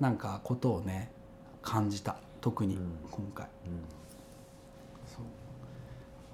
[0.00, 1.10] なんかことをね
[1.62, 2.16] 感じた。
[2.40, 2.82] 特にうん。
[3.10, 3.98] 今回、うん。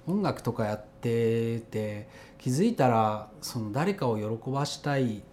[0.07, 5.23] 音楽とかやってて気づいたらその誰かを喜ばしたい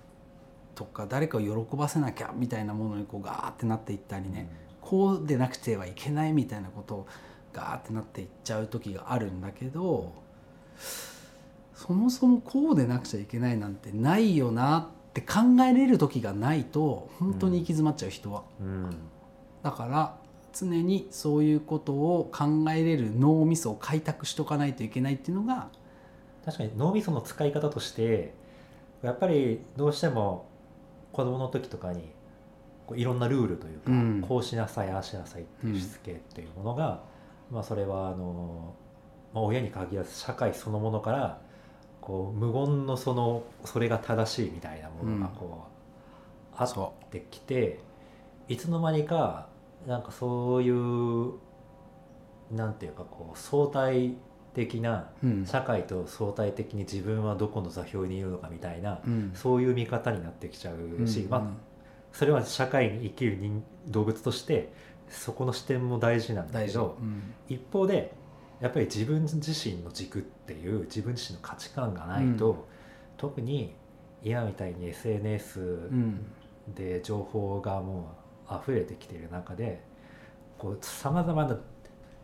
[0.75, 7.07] とか誰かを喜ばせなきゃみたいなものにこうガーってなっていったりね、こうでなくてはいけないみたいなことを
[7.53, 10.13] ガーってなっていっちゃう時があるんだけど
[11.75, 18.45] そもそもこうでなくちゃいけないなんてないよなって考えれる時がないと本当に行き詰まっちゃう人は。
[18.61, 18.97] うん
[19.63, 20.17] だから
[20.53, 25.69] 常にそういうことを考えれる脳みそを開拓しとかないといけないっていうのが
[26.45, 28.35] 確かに脳みその使い方として
[29.03, 30.47] やっぱりどうしても
[31.13, 32.11] 子供の時とかに
[32.87, 34.25] こういろんなルールというか、うん。
[34.27, 37.03] こうしなさいああしなさいっていうしつけっていうものが、
[37.51, 38.75] まあそれはあの、
[39.35, 41.41] まあ、親に限らず社会そのものから
[42.01, 45.67] こう無言のそのそれが正しいみたいなものがこ
[46.53, 47.81] う、あそってきて
[48.49, 49.49] いつの間にか
[49.87, 51.35] なんかそういう
[52.51, 54.15] なんていうかこう相対
[54.55, 55.47] 的なう、うん。
[55.47, 59.31] 社会と相対的に自分はどこの座標にいるのかみたいな、うん。
[59.35, 61.31] そういう見方になってきちゃうし、うん。
[61.31, 61.43] まあ、
[62.13, 64.73] それは社会に生きる人動物として
[65.09, 67.35] そこの視点も大事なんだけどうん。
[67.49, 68.13] 一方で
[68.61, 72.57] やっぱり自分自身の軸っていう自分自身の価値観がないと、うん。
[73.17, 73.75] 特に
[74.23, 76.27] 今みたいに SNS うん。
[76.77, 78.15] で情報がも
[78.49, 79.83] う溢れてきている中で
[80.81, 81.59] さまざまな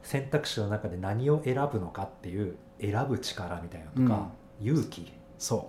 [0.09, 5.12] 選択肢の中で何を選ぶのかっていう選ぶ力みたいなのとか、勇気。
[5.37, 5.68] そ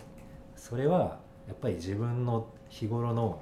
[0.55, 3.41] それはやっぱり自分の日頃の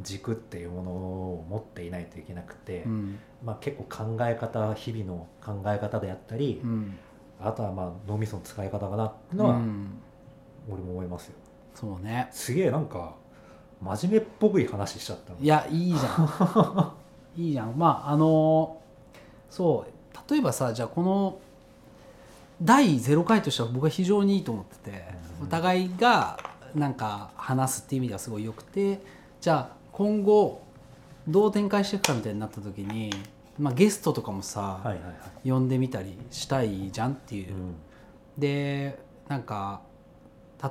[0.00, 3.18] 軸っていうものを持っていないといけなくて、う、うん。
[3.44, 6.96] まあ、結構考え方日々の考え方であったり、うん。
[7.38, 9.90] あとはまあ脳みその使い方かなっていうのはうん。
[10.70, 11.34] 俺も思いますよ。
[11.74, 12.28] そうね。
[12.30, 13.14] すげえなんか
[13.82, 15.38] 真面目っぽくい話しちゃったの。
[15.38, 16.92] いやいいじゃん。
[17.36, 17.76] いいじゃん。
[17.76, 18.80] まああの
[19.56, 21.38] そう例えばさじゃあこの
[22.60, 26.38] 第0回としては僕は非常にいいと思ってて、うんお互いが
[26.74, 29.00] なんか話すっていう意味ではすごい良くて
[29.38, 30.62] じゃあ今後
[31.28, 33.10] どう展開していくかみたいになった時に、
[33.58, 35.10] まあ、ゲストとかもさ、はいはいは
[35.44, 35.50] い。
[35.50, 37.74] 呼んでみたりしたいじゃんっていう、うん
[38.38, 39.82] でなんか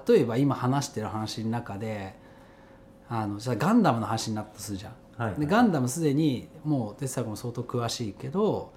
[0.08, 2.16] 例えば今話してる話の中で
[3.08, 4.94] あのじゃあガンダムの話になったとするじゃん。
[5.18, 5.40] はいはい。
[5.40, 8.74] でガンダムすでにもう哲作も相当詳しいけど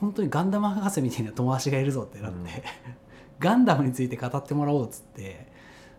[0.00, 2.46] 本当にガンダム博士みたいな友達がいるぞってなって、うん。
[3.38, 5.46] ガンダムについて語ってもらおうっつって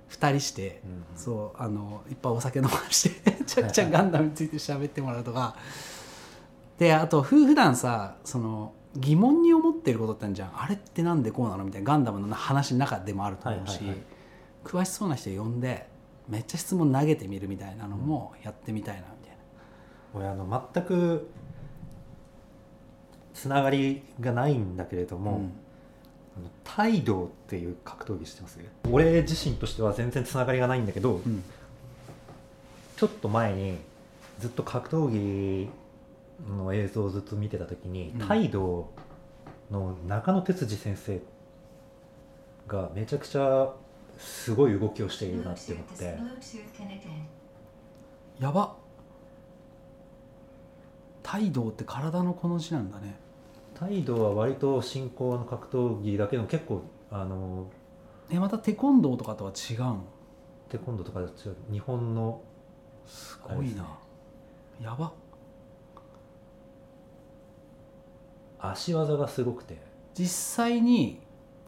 [0.09, 0.91] 2人して、うん。
[0.91, 5.55] うんそうあのいっぱいお酒飲ましてめ ちゃくちゃガンダムについて喋ってもらうとか。
[6.77, 10.51] であとふ普段さその疑問に思ってることってあるじゃん。
[10.55, 14.03] あれってなんでこうなのみたいなガンダムの話の中でもあると思うし、はいはいはい。
[14.65, 15.87] 詳しそうな人呼んで
[16.27, 19.03] めっちゃ質問投げてみるみたいなのもやってみたいな。
[20.13, 21.29] 俺あの全く
[23.33, 25.53] つながりがないんだけれども、うん。
[26.37, 28.59] あの態度っていう格闘技してます？
[28.89, 31.43] 俺自身としては全然つながりがないんだけど、うん。
[32.95, 33.77] ちょっと前に
[34.39, 35.69] ずっと格闘技
[36.57, 38.27] の映像をずっと見てた時に、うん。
[38.27, 38.91] 態度
[39.69, 41.19] の中野哲司先生
[42.67, 43.73] がめちゃくちゃ
[44.17, 46.17] すごい動きをしているなって思って。
[48.39, 48.75] やば
[51.31, 53.15] 態度って体のこの字なんだね。
[53.73, 57.67] 態度は割と進行の格闘技だけど結構あの
[58.29, 60.03] えまたテコンドーとかとは違うの？
[60.67, 61.55] テコンドーとかと違う。
[61.71, 62.41] 日本の
[63.07, 63.97] すごいな、
[64.81, 65.13] やば。
[68.59, 69.77] 足技がすごくて。
[70.13, 71.21] 実際に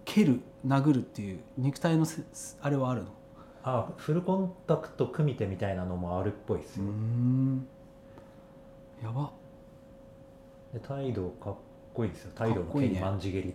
[0.04, 2.22] 蹴る殴るっていう肉体のせ
[2.62, 3.08] あれはあるの？
[3.64, 7.66] あフルコンタクト組み手みたいなのもあるっぽいですよ、ん。
[9.02, 9.32] やば
[10.74, 11.56] で態度かっ
[11.94, 12.32] こいいですよ。
[12.36, 13.00] 態度の蹴りかっこいいね。
[13.00, 13.54] まんじ蹴り。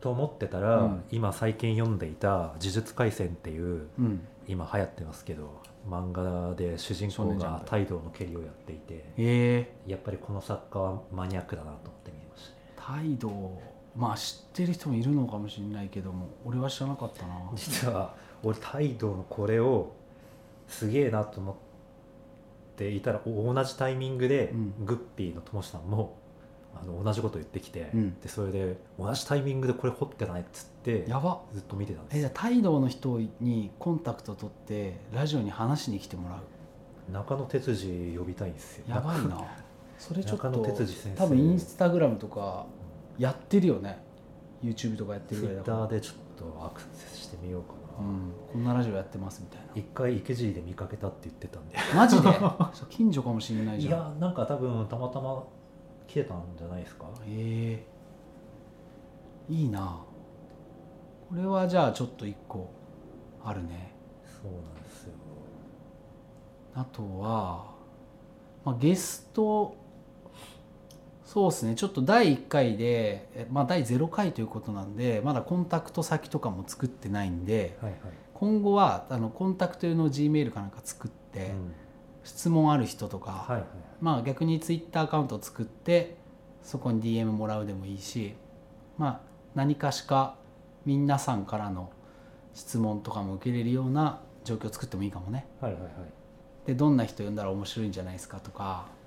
[0.00, 1.04] と思ってたら、うん。
[1.10, 4.26] 今最近読んでいた「呪術廻戦」っていううん。
[4.46, 9.74] 今流行ってますけど漫画で主人公が態度の蹴りをやっていてえ。
[9.86, 12.50] やっぱりこの作家はマニアックだなと思って見てまし
[12.84, 13.00] たね。
[13.06, 13.62] ー、態度。
[13.96, 17.34] まあ知ってる人もいるのかもしれないけども俺は知らなかったな。
[17.54, 19.92] 実は俺態度のこれを
[20.68, 21.54] すげえなと思っ
[22.76, 24.74] ていたらお同じタイミングで、うん。
[24.84, 26.18] グッピーのともしさんも
[26.74, 28.20] あの同じこと言ってきて、うん。
[28.20, 31.40] でそれで同じタイミングでこれ掘ってないっつってやば。
[31.52, 32.16] ずっと見てたんです。
[32.16, 37.12] えじゃあ態度の人にコンタクト取ってラジオに話しに来てもらう？
[37.12, 38.84] 中野哲司呼びたいんですよ。
[38.88, 39.44] やばいな。
[39.98, 40.50] それちょっと
[41.16, 42.66] 多分インスタグラムとか
[43.18, 44.02] やってるよね。
[44.62, 45.76] YouTube とかやってるぐらいだから。
[45.78, 51.76] ターでちょっとアクセスしてみようかな、うん、こんなラジオやってますみたい一回池尻で見かけたって言ってたんで。
[51.76, 52.28] なマジで？
[52.90, 54.14] 近所かもしれないいじゃん。
[54.14, 55.42] やなんか多分たまたま
[56.06, 57.06] 来てたんじゃないですか？
[57.26, 57.86] へえ。
[59.48, 59.98] いいな。
[61.28, 62.68] これはじゃあちょっと一個
[63.44, 63.94] あるね。
[64.24, 65.12] そうなんですよ。
[66.74, 67.66] あとは、
[68.64, 69.74] まあ、ゲスト
[71.24, 71.74] そうですね。
[71.74, 78.00] ちょっと第1回で、えまあ、第0回ということなんでまだコンタクト先とかも作ってないんではいはい、
[78.34, 81.74] 今後はあのコンタクト用の G メールかなんか作って、うん。
[82.24, 83.64] 質問ある人とか、はいはい。
[84.00, 86.16] まあ逆にツイッターアカウントを作って
[86.62, 88.34] そこに DM もらうでもいいし
[88.96, 89.20] まあ
[89.54, 90.36] 何かしか
[90.86, 91.90] 皆さんからの
[92.54, 95.46] 質問とかも受けれるような状況を作ってもいいかもね。
[95.60, 95.92] はいはいはい。
[96.66, 99.03] でどんな人呼んだら面白いんじゃないですかとか、うん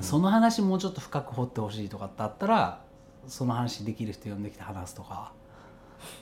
[0.00, 2.82] その話もうちょっと深く掘ってほしいとかってあったら
[3.26, 5.32] その話できる人呼んできて話すとか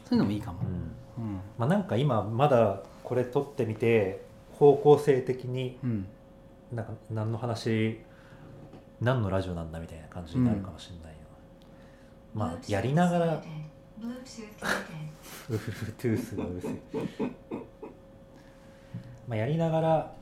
[0.04, 0.60] そういうのもいいかも。
[1.18, 1.24] うん。
[1.24, 1.40] うん。
[1.56, 6.06] まあ、なんか今まだこれ撮ってみて方向性的にうん。
[6.72, 8.00] なんか何の話
[9.00, 11.18] 何のラジオなんだみたいな感じになるかもしれないよ、
[12.34, 13.42] まあやりながら。
[13.98, 14.56] Bluetooth
[15.48, 16.16] connected.
[16.16, 16.80] Bluetooth がうるせえ。
[19.26, 20.14] まあやりながら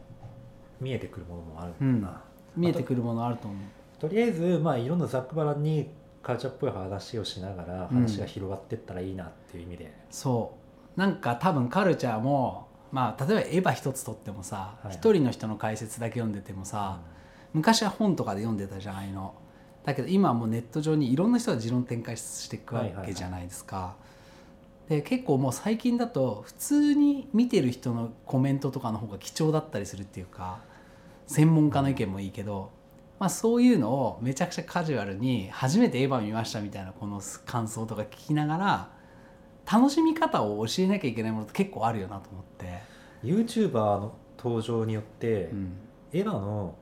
[0.80, 2.22] 見えてくるものもあるんだな、
[2.58, 3.58] 見えてくるものあると思う。
[4.00, 5.88] とりあえずまあいろんなざっくばらんに
[6.22, 7.96] カルチャーっぽい話をしながらうん。
[8.02, 10.56] 話が広がってったらいいなっていう意味で、そ
[10.96, 11.00] う。
[11.00, 17.00] なんか多分カルチャーもまあ例えばエヴァ一つとってもさはい一、人の人の解説だけ読んでてもさ、
[17.54, 19.34] 昔は本とかで読んでたじゃないの。
[19.84, 23.96] だけど今はもうネット上にいろんな人が持論展開していくわけじゃないですか、
[24.88, 30.58] で結構もう最近だと普通に見てる人のコメントとかの方が貴重だったりするっていうか
[31.28, 32.72] 専門家の意見もいいけど、
[33.20, 38.90] まあ、そういうのをめちゃくちゃカジュアルに初めてエヴァ見ましたみたいなこの感想とか聞きながら
[39.70, 42.80] 楽しみ方を教えなきゃいけないものって結構あるよなと思って、
[43.22, 45.72] YouTuber の登場によって、うん。
[46.14, 46.74] エヴァの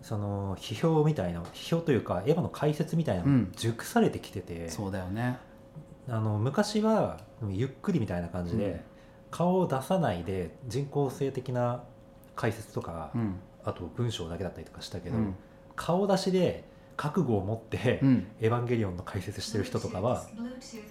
[0.00, 3.52] その批評みたいな批評というかエヴァの解説みたいなのうん。
[3.54, 5.36] 熟されてきてて、そうだよね。
[6.08, 7.18] あの昔は
[7.50, 8.80] ゆっくりみたいな感じで、うん。
[9.30, 11.84] 顔を出さないで人工性的な
[12.34, 15.34] 解説とか、うんあと文章だけだったりとかしたけど、うん。
[15.76, 16.64] 顔出しで
[16.96, 18.26] 覚悟を持って、うん。
[18.40, 20.24] エヴァンゲリオンの解説してる人とかは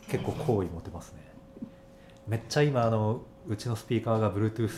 [0.10, 1.28] 結構.好意持てますね。
[2.28, 4.68] めっちゃ今あのうちのスピーカーが Bluetooth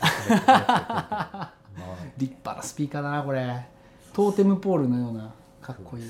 [2.18, 3.68] 立派なスピーカーだなこれ。
[4.14, 6.04] トーテムポールのようなかっこいい。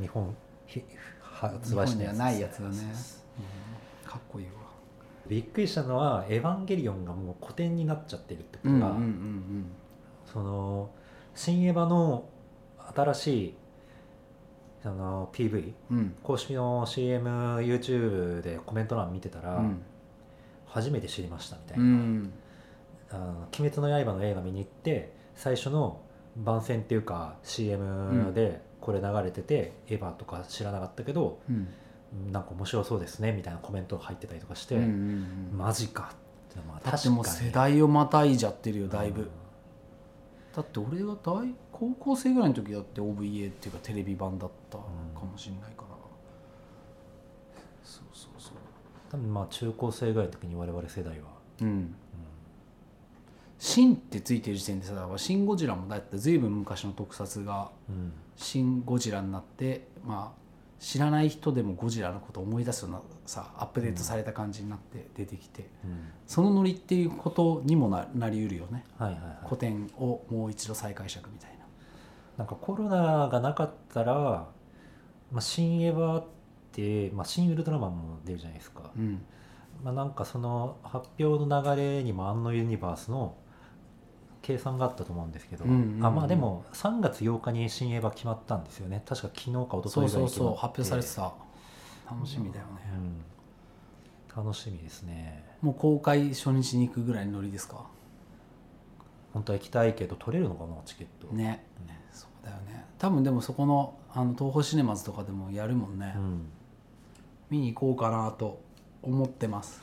[0.00, 0.34] 日本
[1.20, 4.52] 発売して本にはないやつだね、うんかっこいいわ。
[5.28, 9.66] びっくりしたのは「エヴァンゲリオン」がもう古典になっちゃってるってことが、うんうんうん。
[10.24, 10.90] その
[11.36, 12.28] 新エヴァの
[12.94, 13.54] 新しい
[14.82, 16.14] その PV うんうん。
[16.22, 19.82] 公式の CMYouTube でコメント欄見てたら、うん。
[20.66, 22.32] 初めて知りましたみたいな、うん。
[23.10, 26.00] あの鬼滅の刃」の映画見に行って最初の
[26.36, 31.68] 番宣っていうか CM でこれ流れてて、エヴァとか知らなかったけどうん。
[32.32, 34.76] なんか面白そうですねみたいなコメントが入ってたりとかして、
[35.52, 39.28] マジかってまあだってもう世代をまたいじゃってるよだいぶ、うん
[40.56, 44.84] だって俺が大高校生ぐらいの時だって OVA っていうかテレビ版だったか
[45.30, 45.88] もしれないから、
[47.84, 48.54] そうそうそう。
[49.10, 51.26] 多分まあ中高生ぐらいの時に我々世代は、
[51.60, 51.94] うん
[53.60, 60.45] 「シン」ってついてる時点でさ「シン・ゴジラ」もだって随分昔の特撮がうん「シン・ゴジラ」になってまあ
[60.78, 66.08] 知らない人でもゴジラのことを思い出すようなさアップデートされた感じになって出てきて、うん。
[66.26, 68.84] そのノリっていうことにもななりうるよね。
[68.98, 69.38] はいはいはい。
[69.44, 71.56] 古典をもう一度再解釈みたいな。
[72.38, 74.14] なんかコロナがなかったら、
[75.32, 76.24] まあ、新エヴァっ
[76.72, 79.22] て、まあ、新ウルトラマンも出るじゃないですか、うん。
[79.82, 83.34] まあ、なんかその発表の流れにも安野ユニバースの
[84.46, 86.06] 計算があったと思うんですけど、うんうんうん。
[86.06, 89.02] あまあでも3月8日に新エヴァ決まったんですよね。
[89.04, 90.34] 確か昨日か一昨日そうぐらいに決まって。
[90.36, 91.32] そうそう発表されてた。
[92.14, 92.72] 楽しみだよね、
[94.36, 95.44] うん、楽しみですね。
[95.60, 97.86] もう公開初日に行くぐらいのノリですか？
[99.34, 101.34] 本当は行きたいけど取れるのかなチケット。
[101.34, 101.66] ね。
[102.12, 102.84] そうだよね。
[102.98, 106.46] 多分でもそこのあの東宝シネマズとかでもやるもんね、うん。
[107.50, 108.60] 見に行こうかなと
[109.02, 109.82] 思ってます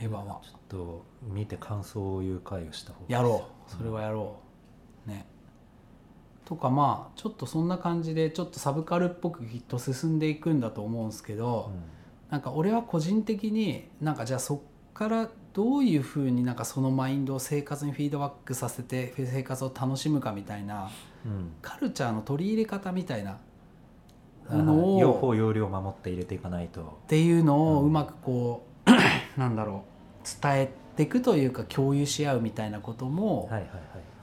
[0.00, 0.40] エヴァは。
[0.42, 3.70] ちょっと見て感想を言う会をした方がやろう。
[3.70, 4.36] それはやろ
[5.06, 5.10] う。
[5.10, 5.26] ね。
[6.44, 11.72] とかまあちょっとそんな感じでちょっとサブカルっぽくきっと進んでいくんだと思うんですけど、
[12.30, 14.58] なんか俺は個人的になんかじゃあそっ
[14.94, 20.90] からどういうふうになんかそのマインドを生活にフィードバックさせて生活を楽しむかみたいな
[21.26, 21.52] うん。
[21.60, 23.38] カルチャーの取り入れ方みたいな
[24.50, 26.82] うんのを 用法用量を守って入れていかないと。
[26.82, 28.90] っていうのをうんうまくこう、
[29.38, 29.84] なんだろ
[30.24, 33.68] う伝えていくというか共有し合うみたいなことも、はいはいはい。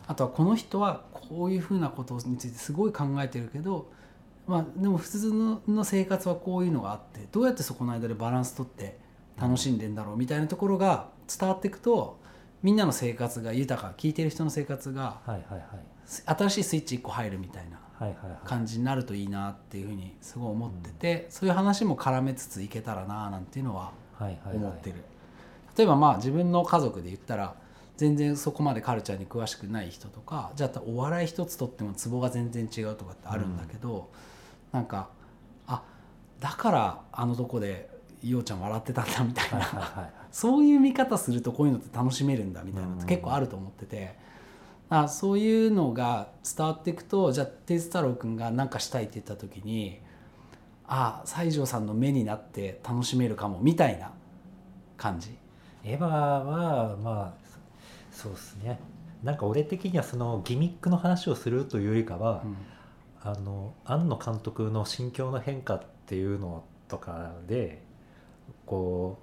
[0.07, 3.89] あとはこの人はこういうふうなことについてすごい考えてるけど、
[4.45, 8.99] まあ、でも普通のの生活はこういうのがあってどうやってそこの間でバランス取って
[9.39, 12.20] 楽しんでんだろうみたいなところが伝わっていくと
[12.61, 15.61] みんなの生活が豊か聞いてる人の生活がはいはいはい。
[16.26, 17.80] 新しいスイッチ1個入るみたいな
[18.43, 24.95] 感じになるといいなっていうふうにすごい思ってて、そういう話も絡めつついけたらななんていうのは思ってる、
[25.78, 27.55] 例えばまあ自分の家族で言ったら
[27.97, 34.09] 全然そこまでカルチャーに詳しくない人とかじゃあお笑い一つとってもツボが全然違うとかってあるんだけど、
[34.72, 35.09] なんか
[35.68, 35.84] あ
[36.39, 37.89] だからあのとこで
[38.24, 43.07] ようちゃん笑ってたんだみたいな、はいはいはいそういう見方するとこういうのって楽しめるんだみたいなのってうん。
[43.07, 44.18] 結構あると思ってて、
[44.89, 50.01] あそういうのが伝わっていくとじゃあテイス太郎君が何かしたいって言った時に
[50.88, 54.11] あ西条さんの目になって楽しめるかもみたいな
[54.97, 55.36] 感じ。
[55.83, 57.45] エヴァはまあ
[58.11, 58.79] そうですね。
[59.23, 62.57] なんか俺的にはそのギミックの話をするというよりかは、うん。
[63.21, 67.81] あの庵野監督の心境の変化っていうのとかで
[68.67, 69.17] こ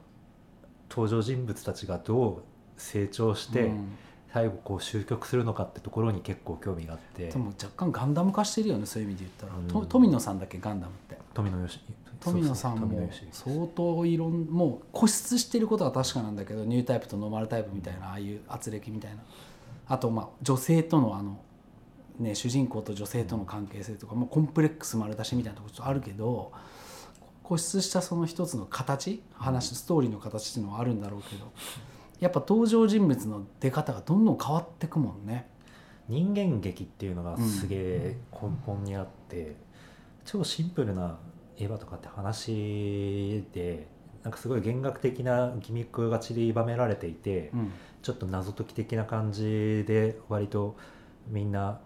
[0.65, 2.43] う登場人物たちがどう
[2.77, 3.97] 成長して、うん
[4.33, 7.29] 最後こう終局するのかってところに結構興味があって。
[7.29, 9.69] でも若干ガンダム化してるよねそういう意味で言ったら、うん。
[9.69, 11.19] と富野さんだっけガンダムって。
[11.35, 11.81] 富野義
[12.21, 19.19] 富野さんも相当いろんもう固執してることは確かなんだけどニュータイプとノーマルタイプみたいなああいう圧力みたいな。
[19.89, 21.39] あとまあ女性とのあの
[22.19, 26.53] ね主人公と女性との関係性とか、まあ、コンプレックス丸出しみたいなところちょっとあるけど
[27.43, 31.53] 固執したその一つの形話ストーリーの形っていうのはあるんだろうけど
[32.23, 35.49] やっぱ登場人物の出方がどんどん変わってくもんね。
[36.09, 39.57] 人間劇っていうのがすげえ根本にあって、
[40.25, 41.19] 超シンプルな
[41.59, 43.89] エヴァとかって話で
[44.23, 50.77] なんかすごい弦楽的なギミックが散りばめられていて、うんちょっと謎解き的な感じで割と
[51.29, 51.81] みんな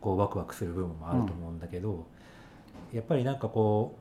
[0.00, 2.06] こうワクワクする部分もあると思うんだけど、
[2.92, 3.98] やっぱりなんかこ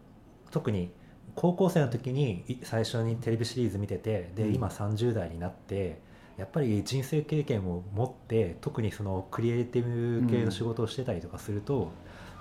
[0.47, 0.91] う特に
[1.35, 4.55] 高校生の時にい最初にテレビシリーズ見ててで、うん。
[4.55, 5.99] 今30代になって
[6.37, 11.73] やっぱり人生経験を持って特にそのクリエイティブ系の仕事をしてたりとかすると、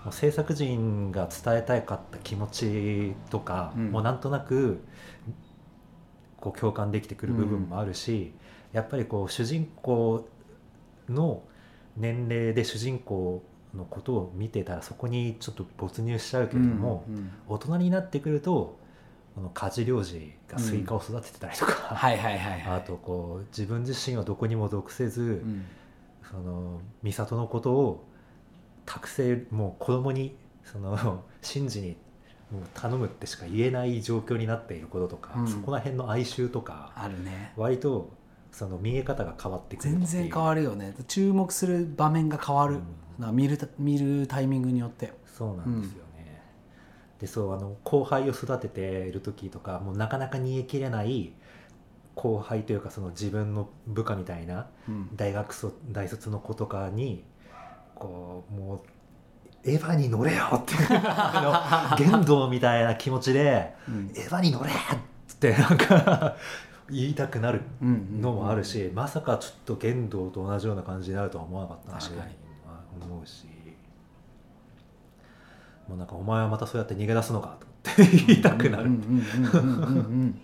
[0.05, 3.91] もう制作陣が伝えたいかった気持ちとか、うん。
[3.91, 4.83] もうなんとなく
[6.41, 8.33] こう共感できてくる部分もあるし、
[8.73, 10.29] やっぱりこう主人公
[11.09, 11.43] の
[11.97, 17.31] 年齢で主人公のことを見てたらそこにちょっと没入しちゃうけれども、うんうん。
[17.49, 18.83] 大人になってくると
[19.35, 22.77] この加持リョウジがスイカを育ててたりとか、はいはいはいはい。
[22.77, 25.65] あとこう自分自身はどこにも属せず、うん。
[26.31, 28.05] その美里のことを
[28.87, 31.97] 託せもう子供にその シンジに
[32.51, 35.49] もう頼むってしか言えない状況になっていることとか、うん。
[35.49, 37.53] そこら辺の哀愁とかあるね。
[37.57, 38.13] 割と
[38.53, 40.07] その見え方が変わってくる全う。
[40.07, 40.95] 然変わるよね。
[41.09, 42.79] 注目する場面が変わる、
[43.19, 43.35] うん。
[43.35, 45.13] 見るた見るタイミングによって。
[45.27, 46.04] そうなんですよ。
[46.04, 46.04] ね、
[47.25, 51.33] でそうあの後輩を育てている時とかもうなかなか煮え切れない
[52.15, 55.09] 後輩というかその自分の部下みたいなうん。
[55.17, 57.25] 大学卒大卒の子とかに
[57.95, 58.85] こうも
[59.65, 64.13] うエヴァに乗れよっていうあの 言動みたいな気持ちでうん。
[64.15, 66.37] エヴァに乗れってなんか
[66.91, 72.33] 言いたくなるのもあるし、まさかちょっと言動と同じような感じになるとは思わなかったな確かに。
[73.01, 73.47] 思うし
[75.89, 77.67] もうなんかお前はまたそうやって逃げ出すのかと
[78.03, 80.41] 思って言いたくなる、うんうんうんうんうんうん。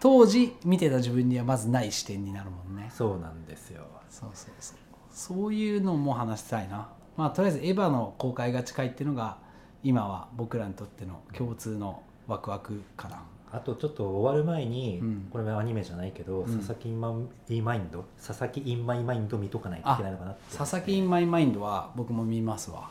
[0.00, 2.90] 当時見てた自分にはまずない視点になるもんね。
[2.94, 3.84] そうなんですよ。
[4.10, 4.76] そうそうそう。
[5.10, 6.88] そういうのも話したいな。
[7.16, 9.38] まあとりあえずエヴァの公開が近いっていうのが
[9.82, 13.22] 今は僕らにとっての共通のワクワクかな。
[13.50, 15.28] あとちょっと終わる前に、うん。
[15.32, 16.44] これはアニメじゃないけど、ん。
[16.44, 17.14] 佐々木 in my
[17.48, 22.90] mind 佐々木 in my mind 見とかないといけないのかなって佐々木 in my mind は僕も見ますわ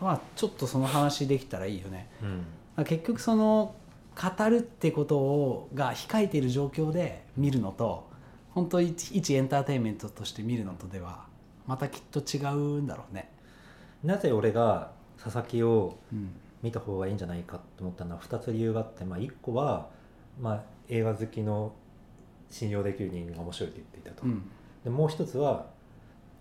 [0.00, 2.08] まあちょっとその話できたらいいよね。
[2.76, 3.74] うん、結局その
[4.16, 8.08] 語るってことをが控えている状況で見るのと
[8.50, 11.24] 本当一一エンターテインメントとして見るのとでは
[11.66, 13.30] またきっと違うんだろうね、
[14.02, 14.90] なぜ俺が
[15.22, 16.30] 佐々木をうん。
[16.62, 19.88] 見た方がいいんじゃないかと思ったのは2つ理由があって、まあ、1個は、
[20.40, 21.72] まあ、映画好きの
[22.50, 24.50] 信用できる人間が面白いと言っていたと、うん、
[24.84, 25.66] でもう一つは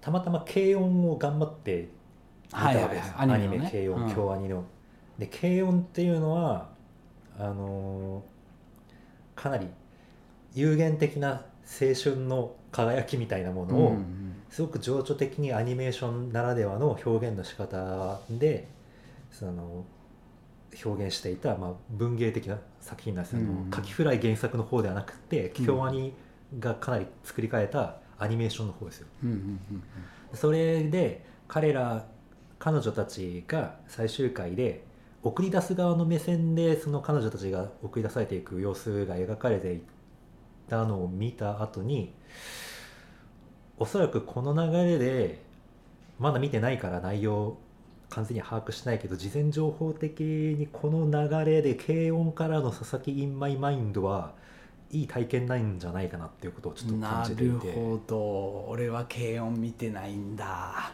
[0.02, 1.90] たまたま軽音を頑張って
[2.52, 2.98] はいはいはい。
[3.18, 3.58] アニメのね。
[3.58, 4.16] アニメ軽音、うん。
[4.16, 4.64] 京アニの。
[5.18, 6.70] で軽音っていうのは
[7.38, 8.40] あのー
[9.42, 9.68] かなり
[10.54, 18.68] 有限的な青春の輝きみたいなものを、うんすごく情緒的にアニメーションならではの表現の仕方で
[19.30, 19.86] その
[20.84, 25.66] 表現していた、まあ、文芸的な作品なんですよ、あのうんカキフライ原作の方ではなくてうん。
[25.68, 26.14] 京アニ
[26.60, 29.08] がかなり作り変えたアニメーションの方ですよ。
[30.34, 32.08] それで彼ら
[32.60, 34.84] 彼女たちが最終回で
[35.24, 39.82] 送り出す側の目線でその彼女たちが送り出されていく様子が描かれてい
[40.70, 42.14] たのを見た後に
[43.78, 45.42] おそらくこの流れで
[46.20, 47.58] まだ見てないから内容
[48.10, 54.34] 完全に把握しないけど事前情報的にこの流れで軽音からの佐々木インマイマインドは
[54.92, 58.66] いい体験ないんじゃないかなっていうことをちょっと感じていてるほど。
[58.70, 60.92] 俺は軽音見てないんだ。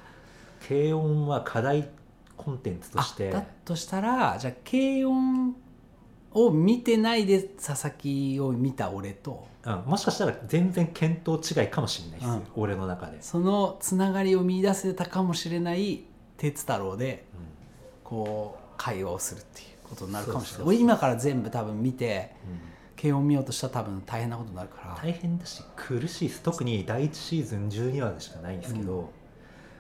[0.68, 1.90] 軽音は課題
[2.38, 5.56] コンテンツとしてあだとしたらじゃあ軽音
[6.34, 9.48] を見てないで佐々木を見た俺と。
[9.64, 12.44] うん、もしかしたら全然見当違いかもしれないです、うん。
[12.56, 16.04] 俺の中で、そのつながりを見出せたかもしれない
[16.38, 17.40] 鉄太郎でうん。
[18.04, 20.68] こう会話をするっていうことになるかもしれない。
[20.68, 22.76] 俺今から全部多分見てうん。
[23.02, 24.98] 軽音見ようとしたら多分大変なことになるから。
[25.02, 26.42] 大変だし苦しいです。
[26.42, 29.10] 特に第1シーズン12話でしかないんですけど、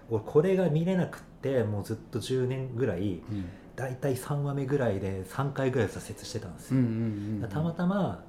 [0.09, 3.45] 俺これが見れなくってもうずっと10年ぐらいうん。
[3.75, 8.23] 大体3話目ぐらいで3回ぐらい挫折してたんですよ、うんうんうんたまたま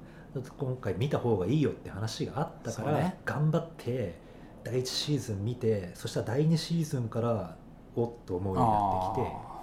[0.57, 3.17] 今回見た方がいいよって話があったから、ね。
[3.25, 4.15] 頑張って
[4.63, 7.55] 第1シーズン見てそしたら第2シーズンから
[7.95, 9.61] おっと思うようになってきてあ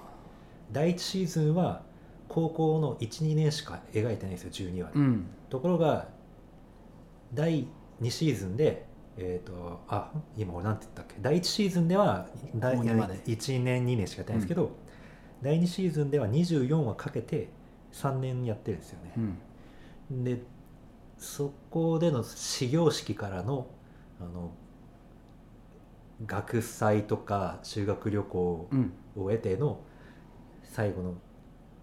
[0.72, 1.82] 第1シーズンは
[2.28, 5.26] 高校の12年しか描いてないんですよ12話で、ーうん。
[5.50, 6.08] ところが
[7.34, 7.68] 第
[8.00, 8.86] 2シーズンで
[9.16, 11.14] えっ、とあ今俺なんて言ったっけ？
[11.20, 14.70] 第1シーズンでは第もう今まで1年2年しかやってないんですけど、
[15.42, 17.48] 第2シーズンでは24話かけて
[17.92, 19.12] 3年やってるんですよね。
[20.10, 20.24] う、ん。
[20.24, 20.42] で
[21.18, 23.68] そこでの始業式からの
[24.20, 24.52] あの
[26.26, 28.92] 学祭とか修学旅行うん。
[29.16, 29.80] を得ての
[30.64, 31.14] 最後の、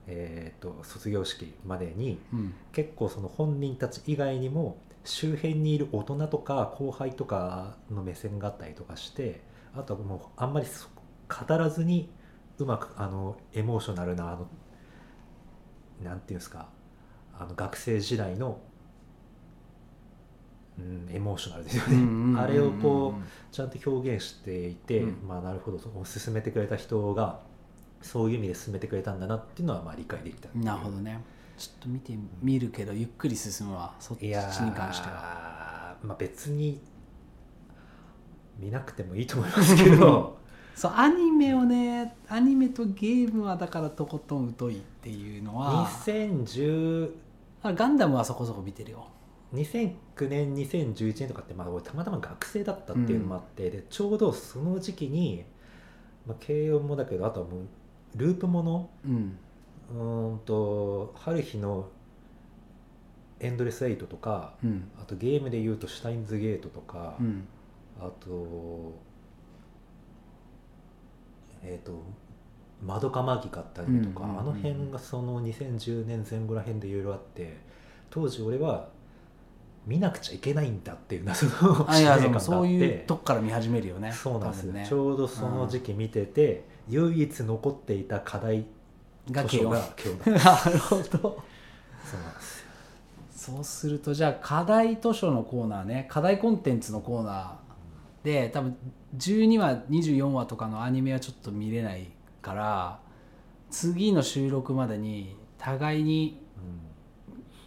[0.08, 2.54] えー、と卒業式までにうん。
[2.74, 9.42] 結構その本人たち以外にも周辺にいる大人とか後輩とかの目線があったりとかして
[9.76, 10.90] あとはもうあんまりそ
[11.28, 12.10] 語らずに
[12.58, 14.48] うまくあのエモーショナルなあの
[16.04, 16.68] なんていうんですか
[17.38, 18.60] あの学生時代の、
[20.78, 27.40] うん、エモーショナルですよね、あれをこうちゃんと表現していて、うんまあなるほどその進めてくれた人が
[28.02, 31.20] そういう意味で進めてくれたんだなっていうのはまあ理解できたなるほどね
[31.62, 33.94] ちょっと見てみるけどゆっくり進むわ。
[34.00, 35.96] そっちにいやー関しては。
[36.02, 36.82] まあ別に
[38.58, 40.40] 見なくてもいいと思いますけど。
[40.74, 45.86] そうアニメをねアニメとゲームはだからとことん疎いっていうのは。
[45.86, 47.12] 2010
[47.62, 49.06] あガンダムはそこそこ見てるよ。
[49.54, 55.44] 2009年2011年とかってまあ俺たまたま学生だったっていうのもあって、でちょうどその時期に、
[56.26, 57.66] まあ、軽音もだけどあとはもう
[58.16, 59.38] ループものうん
[59.94, 61.90] うーんと春日の
[63.40, 64.90] エンドレスエイトとかうん。
[65.02, 67.48] あとゲームでいうとシュタインズゲートとか、うん。
[68.00, 68.94] あと
[71.64, 72.02] えっ、と
[72.84, 77.58] マドカマギカってアニメとか、うんうんうんあの辺がその2010年前後ら辺でいろいろあって
[78.10, 78.90] 当時俺は
[79.86, 81.52] 見なくちゃいけないんだっていう謎の
[81.92, 82.40] 使命 感があって。
[82.40, 84.86] そういうとこから見始めるよねそうなんですね。
[84.88, 88.66] ちょうどその時期見てて、唯一残っていた課題
[89.32, 90.32] が慶応図書が慶応だ
[90.66, 91.04] なるほど。
[91.04, 92.66] そうなんですよ。
[93.32, 96.08] そうするとじゃあ課題図書のコーナーね。
[96.10, 98.78] 課題コンテンツのコーナーで多分
[99.18, 102.08] 12話24話とかのアニメはちょっと見れない
[102.42, 103.00] から
[103.70, 106.40] 次の収録までに互いに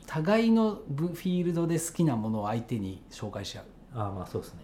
[0.06, 3.64] 互いのブフィールドで好きなものを相手に紹介し合う。
[3.94, 4.60] うん、ああまあそうですね。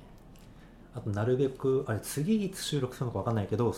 [0.95, 3.75] あとなるべくあれ次いつ収録するのか分かんないけど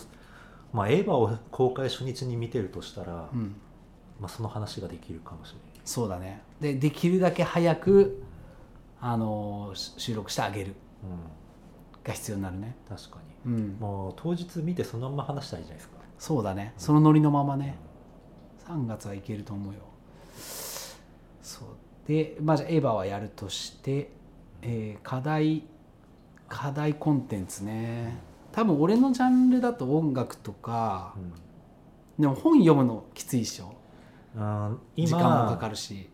[0.73, 3.55] まあエヴァを公開初日に見てるとしたら、うん。
[4.19, 5.81] まあ、その話ができるかもしれない。
[5.85, 6.41] そうだね。
[6.59, 8.23] でできるだけ早く
[8.99, 10.73] あのし収録してあげる。
[11.03, 11.19] うん。
[12.03, 12.75] が必要になるね。
[12.89, 13.53] 確かに。
[13.53, 13.77] うん。
[13.79, 15.97] もう当日見てそのまま話したらいいじゃないですか。
[16.17, 16.73] そうだね。
[16.77, 17.75] そのノリのままね。
[18.67, 19.79] 3月はいけると思うよ。
[21.41, 21.67] そう。
[22.07, 24.09] でまあじゃあエヴァはやるとして、
[24.61, 25.63] えー課題
[26.49, 28.17] 課題コンテンツね
[28.53, 31.15] 多分俺のジャンルだと音楽とか
[32.17, 33.73] でも本読むのきついっしょ。
[34.35, 36.09] うん、うん今時間もかかるし。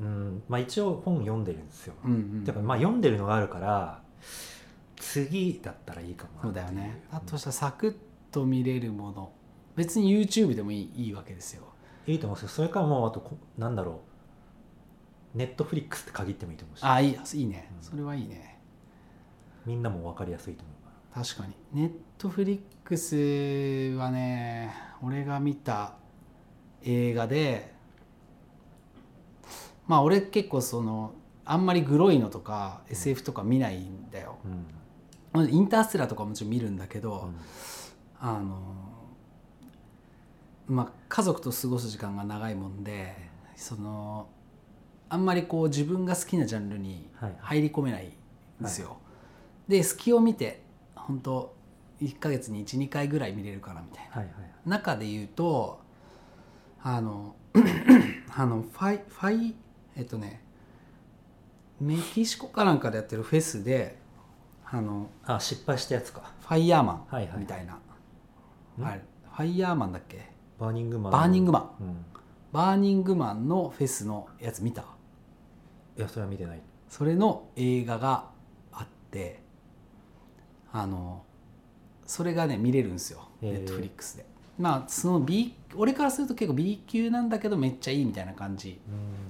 [0.00, 0.42] うん。
[0.48, 4.00] まあ、一応本読んでるんですよ、うんうんだからまあ読んでるのがあるから
[4.96, 7.02] 次だったらいいかもなそうだよね。
[7.10, 7.96] あとしたらサクッ
[8.32, 9.32] と見れるもの。
[9.76, 11.64] 別に YouTube でもいいいいわけですよ。
[12.06, 12.56] いいと思うんですよ。
[12.56, 14.00] それからもうあとこなんだろ
[15.34, 15.38] う。
[15.38, 16.84] ネットフリックスって限ってもいいと思うし。
[16.84, 17.70] あいいいいね。
[17.76, 17.82] うん。
[17.82, 18.58] それはいいね。
[19.66, 20.64] みんなも分かりやすいと
[21.18, 21.54] 確かに。
[21.72, 25.94] ネットフリックスはね俺が見た
[26.84, 27.74] 映画で
[29.88, 31.12] まあ俺結構その
[31.44, 34.38] あんまりグロいのとか SF とか見ないんだよ、
[35.34, 35.50] うん。
[35.50, 37.34] インターステラーとかもちろん見るんだけど、うん。
[38.20, 38.60] あの
[40.68, 43.16] まあ家族と過ごす時間が長いもんで
[43.56, 44.28] その
[45.08, 48.06] あんまりこう自分が好きなジャンルにはい入り込めない
[48.60, 48.98] んですよ、
[49.66, 50.67] で隙を見て
[51.08, 51.52] 本当
[52.00, 54.16] 1ヶ月に12回ぐらい見れるかなみたいな。
[54.16, 54.34] はいはい
[54.66, 55.80] 中で言うと
[56.82, 57.34] あの
[58.36, 59.54] あのファイファイ
[59.96, 60.42] えっとね
[61.80, 63.96] メキシコかなんかでやってるフェスで
[64.70, 66.32] あのあ失敗したやつか。
[66.42, 67.36] ファイヤーマはいはい。
[67.38, 68.84] ンみたいな、ん？
[68.86, 69.00] あれ
[69.32, 70.30] ファイヤーマンだっけ？
[70.58, 71.12] バーニングマン。
[71.12, 71.84] バーニングマン。
[71.84, 72.04] うん。
[72.52, 74.82] バーニングマンのフェスのやつ見た？
[75.96, 76.60] いやそれは見てない。
[76.88, 78.28] それの映画が
[78.72, 79.40] あって
[80.80, 81.24] あの
[82.06, 84.24] それがね見れるんですよネットフリックスで。
[84.58, 88.80] まあその B 俺からすると結構 B 級なんだけどめっちゃいいみたいな感じ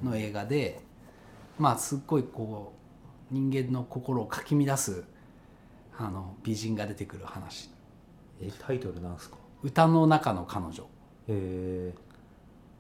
[0.03, 0.11] うん。
[0.11, 0.81] の映画で
[1.59, 2.73] まあすっごいこ
[3.31, 5.05] う人間の心をかき乱す
[5.99, 7.71] あの美人が出てくる話。
[8.41, 9.37] えタイトルなんすか？
[9.63, 10.85] 歌の中の彼女。
[10.85, 10.85] へ
[11.29, 11.95] え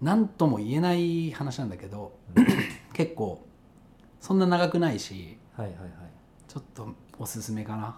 [0.01, 2.12] 何とも言えない話なんだけど
[2.95, 3.45] 結構
[4.21, 5.91] そんな長くないしはいはいはい。
[6.47, 6.89] ちょっと
[7.19, 7.97] おすすめかな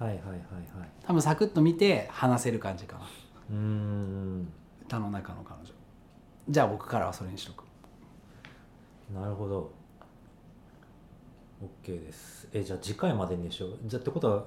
[0.00, 0.88] はいはいはいはい。
[1.04, 3.04] 多分サクッと見て話せる感じかな。
[3.50, 4.48] うーん。
[4.86, 5.74] 歌の中の彼女。
[6.48, 7.64] じゃあ僕からはそれにしとく。
[9.14, 9.70] なるほど。
[11.84, 12.48] OK です。
[12.54, 14.44] えじゃあ次回までにでしょじゃあってことは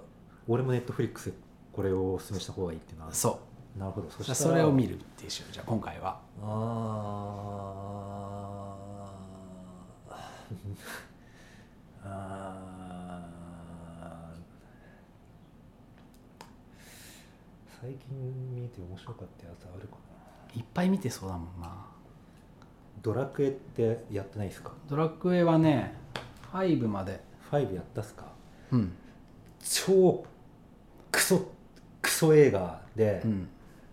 [0.48, 1.34] 俺もネットフリックスで
[1.72, 3.14] これをおすすめした方がいいっていうのは。
[3.14, 3.40] そ
[3.76, 3.80] う。
[3.80, 4.10] なるほど。
[4.10, 6.20] そしたらそれを見るっていうしようじゃあ今回は。
[6.42, 10.14] あー
[12.06, 13.34] あー
[17.84, 19.96] 最近見て面白かったやつあるか
[20.56, 20.58] な？
[20.58, 21.68] いっぱい見てそうだもんな。
[23.02, 24.72] ドラクエってやってないですか？
[24.88, 25.94] ドラクエはね
[26.54, 27.20] 5まで。
[27.52, 28.32] 5やったっすか？
[28.72, 28.94] うん。
[29.60, 30.26] 超
[31.12, 31.52] クソ
[32.02, 33.50] クソ映画で、うん。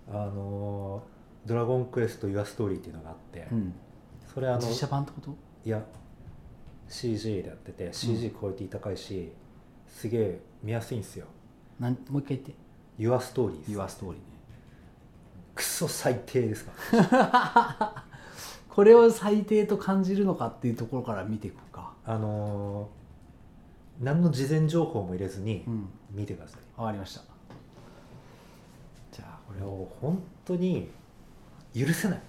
[0.08, 3.74] あのードラゴンクエスト・ユア・ストーリー」っていうのがあって、うん。
[4.32, 5.34] それあの実写版ってこと？
[5.64, 5.82] いや
[6.88, 9.32] CG でやってて CG クオリティ高いし、
[9.88, 11.26] すげえ見やすいんですよ。
[11.80, 12.54] なんもう一回言って
[13.02, 14.18] 「ユア・ストーリー」Your Story ね。
[15.54, 18.04] クソ最低ですか？
[18.68, 21.92] これを最低と感じるのかっていうところから見ていこうか。
[22.04, 23.00] あのー
[24.02, 25.88] 何の事前情報も入れずにうん。
[26.12, 27.20] 見てください、わかりました。
[29.12, 30.90] じゃあこれを本当に
[31.74, 32.20] 許せない。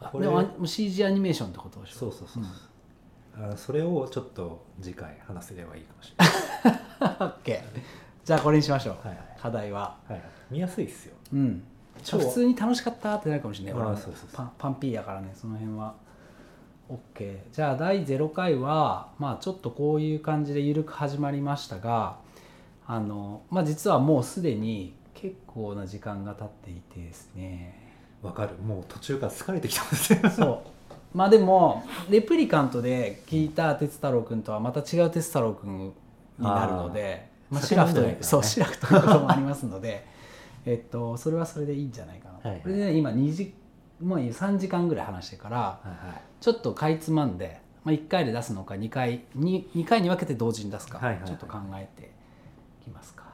[0.00, 1.98] これでも CG アニメーションってことでしょ？
[1.98, 3.46] そうそうそう、う。
[3.46, 3.50] ん。
[3.52, 6.24] あそれをちょっと次回話せればいいかもしれ
[7.08, 7.18] ない。
[7.20, 7.80] オッケー
[8.24, 9.26] じゃあこれにしましょう、はいはい。
[9.40, 9.96] 課題は。
[10.08, 10.22] はいはい。
[10.50, 11.14] 見やすいですよ。
[11.32, 11.62] うん。
[12.02, 13.82] 超普通に楽しかったってなるかもしれない。
[13.82, 15.32] あそうそうパンパンピーやからね。
[15.34, 15.94] その辺は。
[16.90, 22.16] OK じゃあ第0回はまあちょっとこういう感じで緩く始まりましたが
[22.84, 27.78] あのまあ実はもうすでに結構な時間が経っていてですね。
[28.22, 28.56] わかる。
[28.56, 30.18] もう途中から疲れてきたんですよ。
[30.30, 30.58] そう。
[31.14, 35.92] まあでもレプリカントで聞いた哲太郎君とはまた違う哲太郎君に
[36.38, 38.18] なるのでまあ、シラフといからね。
[38.22, 40.06] そうシラフということもありますので
[40.64, 43.54] えっとそれはそれでいいんじゃないかなと、はいはいこれでね今2時
[44.00, 52.10] もう3時間ぐらい話してるからはいはいちょっとかいつまんで、まあ、1回で出すのか2回 2, 2回に分けて同時に出すか、はいはいはいちょっと考えて
[52.80, 53.24] いきますか。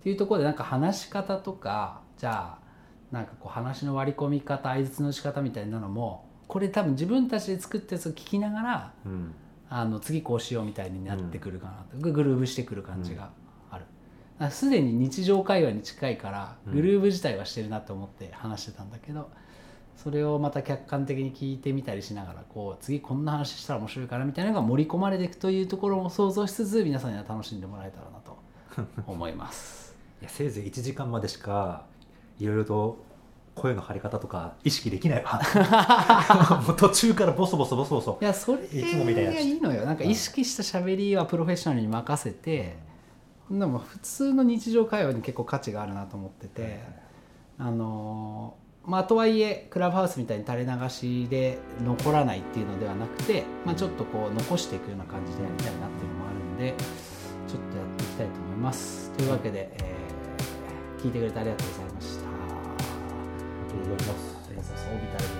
[0.00, 2.58] っていうところでなんか話し方とかじゃあ
[3.14, 9.34] なんかこう話の割り込み方相槌の仕方みたいなのもこれ多分自分たちで作ったやつを聞きながらうん
[9.70, 13.30] あの次こうしようみたいになってくるかなと、グルーブしてくる感じが
[13.70, 14.50] ある。
[14.50, 16.72] すでに日常会話に近いからうん。
[16.74, 19.30] グルーブ自体はしてるなと思って話してたんだけど、
[20.02, 28.38] それをまた客観的に聞いてみたりしながらこう次こんな話したら面白いかなみたいなのが盛り込まれていくというところも想像しつつ皆さんには楽しんでもらえたらなと
[29.06, 29.94] 思います。
[30.22, 31.84] いやせいぜい1時間までしか
[32.38, 32.98] いろいろと
[33.60, 35.40] 声の張り方とか意識できないわ。
[36.66, 38.18] もう途中からボソボソボソボソ。
[38.20, 39.84] いやそれいつもみたいながいいのよ。
[39.84, 42.78] なんか意識した喋りはプロフェッショナルに任せて、
[43.50, 46.80] でも普通の日常会話に結構価値があるなと思ってて、
[47.58, 56.74] あのーまあとはいえクラブハウスみたいに垂れ流しで残らないっていうのではなくて、まあ、ちょっとこう残していくような感じでやりたいなっていうのもあるんで
[57.46, 59.10] ちょっとやっていきたいと思います。
[59.10, 60.00] というわけで、えー
[61.00, 61.89] 聞いてくれてありがとうございまし
[63.74, 64.16] nos vemos
[64.50, 65.39] en esas órbitas.